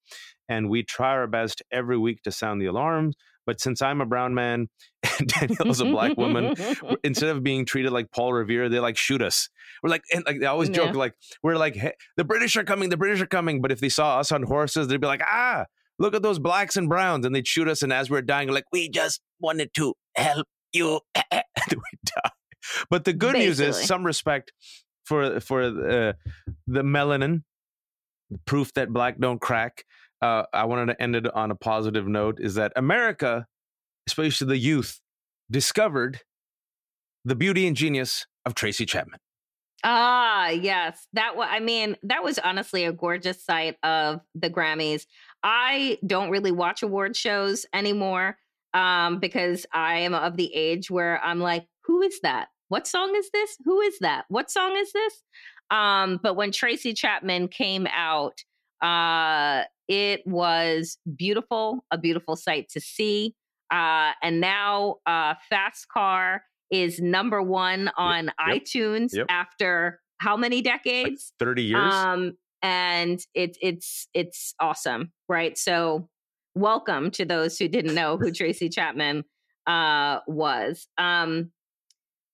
And 0.49 0.69
we 0.71 0.83
try 0.83 1.11
our 1.11 1.27
best 1.27 1.63
every 1.73 1.99
week 1.99 2.23
to 2.23 2.33
sound 2.33 2.61
the 2.61 2.67
alarms. 2.67 3.15
But 3.47 3.61
since 3.61 3.81
I'm 3.81 4.01
a 4.01 4.07
brown 4.07 4.35
man 4.35 4.69
and 5.19 5.29
Danielle's 5.29 5.81
a 5.81 5.85
black 5.85 6.17
woman, 6.17 6.55
instead 7.05 7.31
of 7.31 7.43
being 7.43 7.65
treated 7.65 7.93
like 7.93 8.11
Paul 8.11 8.33
Revere, 8.33 8.69
they 8.69 8.81
like 8.81 8.97
shoot 8.97 9.23
us. 9.23 9.49
We're 9.83 9.91
like, 9.91 10.03
and 10.13 10.25
like 10.27 10.41
they 10.41 10.47
always 10.47 10.69
joke, 10.69 10.93
yeah. 10.93 10.99
like 10.99 11.15
we're 11.43 11.57
like, 11.57 11.77
hey, 11.77 11.93
the 12.17 12.25
British 12.25 12.57
are 12.57 12.65
coming, 12.65 12.91
the 12.91 12.97
British 12.97 13.21
are 13.21 13.27
coming. 13.27 13.63
But 13.63 13.71
if 13.71 13.81
they 13.81 13.89
saw 13.89 14.19
us 14.19 14.33
on 14.33 14.43
horses, 14.43 14.89
they'd 14.89 15.01
be 15.01 15.07
like, 15.07 15.23
ah, 15.25 15.67
look 15.99 16.15
at 16.15 16.23
those 16.23 16.39
blacks 16.39 16.77
and 16.77 16.89
browns. 16.89 17.25
And 17.25 17.35
they'd 17.35 17.47
shoot 17.47 17.69
us. 17.69 17.83
And 17.83 17.93
as 17.93 18.11
we're 18.11 18.23
dying, 18.23 18.49
we're 18.49 18.55
like, 18.55 18.65
we 18.73 18.89
just 18.89 19.21
wanted 19.41 19.73
to 19.75 19.95
help 20.17 20.47
you. 20.73 21.01
and 21.15 21.45
we 21.71 21.99
die. 22.05 22.31
But 22.91 23.05
the 23.05 23.13
good 23.13 23.35
Basically. 23.35 23.67
news 23.67 23.79
is 23.79 23.87
some 23.87 24.05
respect 24.05 24.53
for 25.07 25.41
for 25.41 25.63
uh, 25.63 26.13
the 26.67 26.83
melanin, 26.83 27.43
proof 28.45 28.73
that 28.75 28.91
black 28.91 29.19
don't 29.19 29.41
crack. 29.41 29.85
Uh, 30.21 30.45
I 30.53 30.65
wanted 30.65 30.87
to 30.87 31.03
end 31.03 31.17
it 31.17 31.33
on 31.35 31.51
a 31.51 31.55
positive 31.55 32.07
note 32.09 32.39
is 32.41 32.55
that 32.55 32.73
America, 32.77 33.47
especially 34.07 34.49
the 34.49 34.59
youth, 34.59 35.01
discovered 35.51 36.21
the 37.25 37.35
beauty 37.35 37.67
and 37.67 37.77
genius 37.77 38.27
of 38.45 38.55
Tracy 38.55 38.87
Chapman. 38.87 39.19
Ah, 39.85 40.49
yes. 40.49 41.07
That 41.13 41.37
was, 41.37 41.49
I 41.51 41.61
mean, 41.61 41.97
that 42.03 42.25
was 42.25 42.39
honestly 42.39 42.85
a 42.85 42.93
gorgeous 42.93 43.45
sight 43.45 43.77
of 43.83 44.21
the 44.35 44.51
Grammys. 44.51 45.07
I 45.43 45.99
don't 46.07 46.31
really 46.31 46.51
watch 46.51 46.83
award 46.83 47.15
shows 47.15 47.67
anymore 47.73 48.39
um, 48.75 49.21
because 49.21 49.67
I 49.73 49.99
am 49.99 50.15
of 50.15 50.37
the 50.37 50.53
age 50.55 50.91
where 50.91 51.23
I'm 51.23 51.41
like, 51.41 51.67
who 51.85 52.03
is 52.03 52.19
that? 52.23 52.49
What 52.69 52.87
song 52.87 53.15
is 53.17 53.31
this? 53.33 53.57
Who 53.65 53.81
is 53.81 53.99
that? 54.01 54.25
What 54.29 54.51
song 54.51 54.77
is 54.77 54.93
this? 54.93 55.23
Um, 55.71 56.19
but 56.23 56.35
when 56.35 56.53
Tracy 56.53 56.95
Chapman 56.95 57.49
came 57.49 57.87
out, 57.87 58.43
uh, 58.83 59.65
it 59.89 60.27
was 60.27 60.99
beautiful, 61.17 61.85
a 61.91 61.99
beautiful 61.99 62.37
sight 62.37 62.69
to 62.71 62.81
see. 62.81 63.35
Uh, 63.71 64.13
and 64.23 64.41
now 64.41 64.97
uh, 65.07 65.35
Fast 65.49 65.89
Car 65.89 66.43
is 66.71 67.01
number 67.01 67.43
one 67.43 67.91
on 67.97 68.27
yep. 68.27 68.63
iTunes 68.63 69.11
yep. 69.13 69.27
after 69.29 70.01
how 70.19 70.37
many 70.37 70.63
decades? 70.63 71.33
Like 71.41 71.47
Thirty 71.49 71.63
years. 71.63 71.95
Um, 71.95 72.37
and 72.63 73.21
it's 73.35 73.59
it's 73.61 74.09
it's 74.15 74.55
awesome, 74.61 75.13
right? 75.29 75.57
So, 75.57 76.09
welcome 76.55 77.11
to 77.13 77.25
those 77.25 77.59
who 77.59 77.69
didn't 77.69 77.95
know 77.95 78.17
who 78.17 78.31
Tracy 78.33 78.69
Chapman 78.69 79.25
uh, 79.67 80.21
was. 80.27 80.89
Um, 80.99 81.51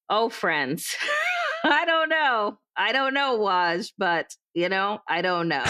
oh, 0.09 0.29
friends, 0.29 0.95
I 1.65 1.85
don't 1.85 2.09
know, 2.09 2.59
I 2.77 2.93
don't 2.93 3.15
know, 3.15 3.39
Waj, 3.39 3.93
but 3.99 4.35
you 4.55 4.69
know, 4.69 4.99
I 5.09 5.23
don't 5.23 5.49
know. 5.49 5.65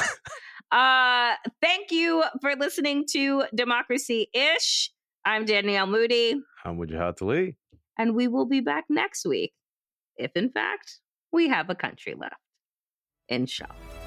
uh, 0.73 1.35
thank 1.61 1.91
you 1.91 2.25
for 2.41 2.55
listening 2.57 3.05
to 3.13 3.45
Democracy 3.55 4.29
Ish. 4.35 4.91
I'm 5.25 5.45
Danielle 5.45 5.87
Moodie. 5.87 6.41
I'm 6.65 6.79
Wajahat 6.79 7.23
Ali. 7.23 7.57
And 7.99 8.15
we 8.15 8.27
will 8.27 8.47
be 8.47 8.61
back 8.61 8.85
next 8.89 9.25
week, 9.27 9.53
if 10.17 10.33
in 10.35 10.51
fact 10.51 10.99
we 11.33 11.49
have 11.49 11.71
a 11.71 11.75
country 11.75 12.15
left. 12.19 12.35
Inshallah. 13.29 14.02